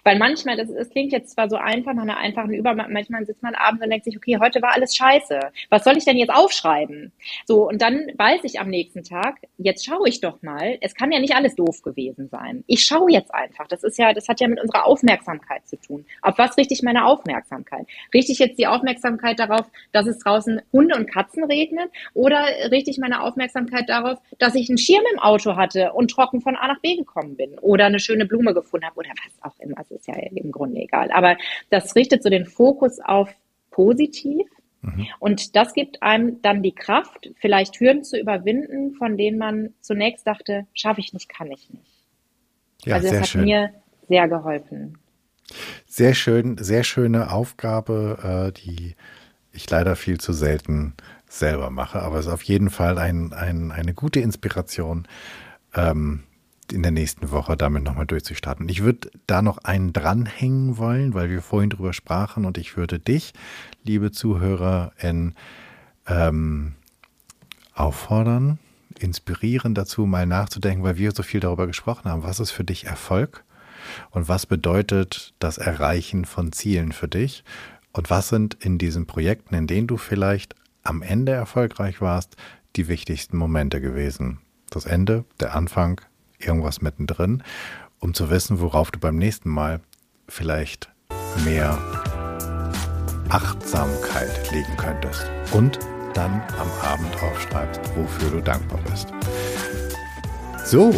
[0.04, 3.44] Weil manchmal, das, das klingt jetzt zwar so einfach, nach einer einfachen Über, manchmal sitzt
[3.44, 5.40] man abends und denkt sich, okay, heute war alles scheiße.
[5.70, 7.12] Was soll ich denn jetzt aufschreiben?
[7.46, 11.12] So, und dann weiß ich am nächsten Tag, jetzt schaue ich doch mal, es kann
[11.12, 12.64] ja nicht alles doof gewesen sein.
[12.68, 13.68] Ich schaue jetzt einfach.
[13.68, 16.06] Das ist ja, das hat ja mit unserer Aufmerksamkeit zu tun.
[16.22, 17.88] Auf was richte ich meine Aufmerksamkeit?
[18.14, 21.90] Richte ich jetzt die Aufmerksamkeit darauf, dass es draußen Hunde und Katzen regnet?
[22.14, 26.42] Oder richte ich meine Aufmerksamkeit darauf, dass ich einen Schirm im Auto hatte und trocken
[26.42, 27.58] von A nach B gekommen bin?
[27.60, 28.98] Oder eine schöne Blume gefunden habe?
[28.98, 31.12] Oder was auch immer das ist ja im Grunde egal.
[31.12, 31.38] Aber
[31.70, 33.30] das richtet so den Fokus auf
[33.72, 34.48] positiv.
[34.82, 35.08] Mhm.
[35.20, 40.28] Und das gibt einem dann die Kraft, vielleicht Hürden zu überwinden, von denen man zunächst
[40.28, 42.06] dachte, schaffe ich nicht, kann ich nicht.
[42.86, 43.46] Ja, also das hat schön.
[43.46, 43.74] mir
[44.08, 44.98] sehr geholfen.
[45.86, 48.96] Sehr schön, sehr schöne Aufgabe, äh, die
[49.52, 50.96] ich leider viel zu selten
[51.28, 55.08] selber mache, aber es ist auf jeden Fall ein, ein, eine gute Inspiration,
[55.76, 56.24] ähm,
[56.74, 58.68] in der nächsten Woche damit nochmal durchzustarten.
[58.68, 63.00] Ich würde da noch einen dranhängen wollen, weil wir vorhin drüber sprachen und ich würde
[63.00, 63.34] dich,
[63.84, 65.36] liebe Zuhörerin,
[66.08, 66.74] ähm,
[67.76, 68.60] auffordern,
[69.00, 72.24] inspirieren dazu, mal nachzudenken, weil wir so viel darüber gesprochen haben.
[72.24, 73.44] Was ist für dich Erfolg?
[74.12, 77.44] Und was bedeutet das Erreichen von Zielen für dich?
[77.92, 82.36] Und was sind in diesen Projekten, in denen du vielleicht am Ende erfolgreich warst,
[82.76, 84.40] die wichtigsten Momente gewesen?
[84.70, 86.02] Das Ende, der Anfang,
[86.48, 87.44] irgendwas mittendrin,
[88.00, 89.80] um zu wissen, worauf du beim nächsten Mal
[90.28, 90.90] vielleicht
[91.44, 91.78] mehr
[93.30, 95.26] Achtsamkeit legen könntest.
[95.52, 95.80] Und
[96.14, 99.08] dann am Abend aufschreibst, wofür du dankbar bist.
[100.66, 100.94] So.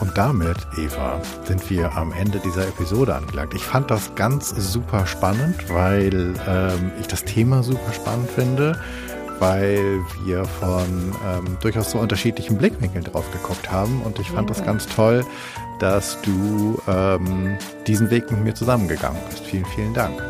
[0.00, 3.54] Und damit, Eva, sind wir am Ende dieser Episode angelangt.
[3.54, 8.80] Ich fand das ganz super spannend, weil ähm, ich das Thema super spannend finde
[9.42, 14.00] weil wir von ähm, durchaus so unterschiedlichen Blickwinkeln drauf geguckt haben.
[14.02, 14.54] Und ich fand ja.
[14.54, 15.24] das ganz toll,
[15.80, 19.44] dass du ähm, diesen Weg mit mir zusammengegangen bist.
[19.44, 20.22] Vielen, vielen Dank.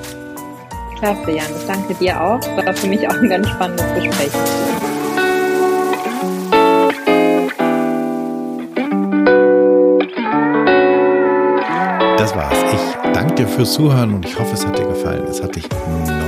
[0.98, 1.44] Klasse, Jan.
[1.58, 2.40] Ich danke dir auch.
[2.40, 4.32] Das war für mich auch ein ganz spannendes Gespräch.
[13.53, 15.24] Fürs Zuhören und ich hoffe, es hat dir gefallen.
[15.24, 15.68] Es hat dich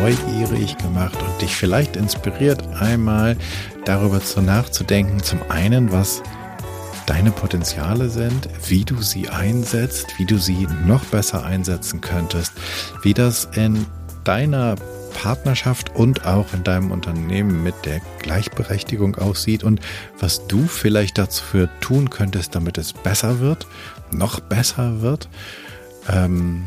[0.02, 3.36] neugierig gemacht und dich vielleicht inspiriert, einmal
[3.86, 5.22] darüber zu nachzudenken.
[5.22, 6.22] Zum einen, was
[7.06, 12.52] deine Potenziale sind, wie du sie einsetzt, wie du sie noch besser einsetzen könntest,
[13.02, 13.86] wie das in
[14.24, 14.76] deiner
[15.14, 19.80] Partnerschaft und auch in deinem Unternehmen mit der Gleichberechtigung aussieht und
[20.18, 23.66] was du vielleicht dafür tun könntest, damit es besser wird,
[24.12, 25.28] noch besser wird.
[26.10, 26.64] Ähm,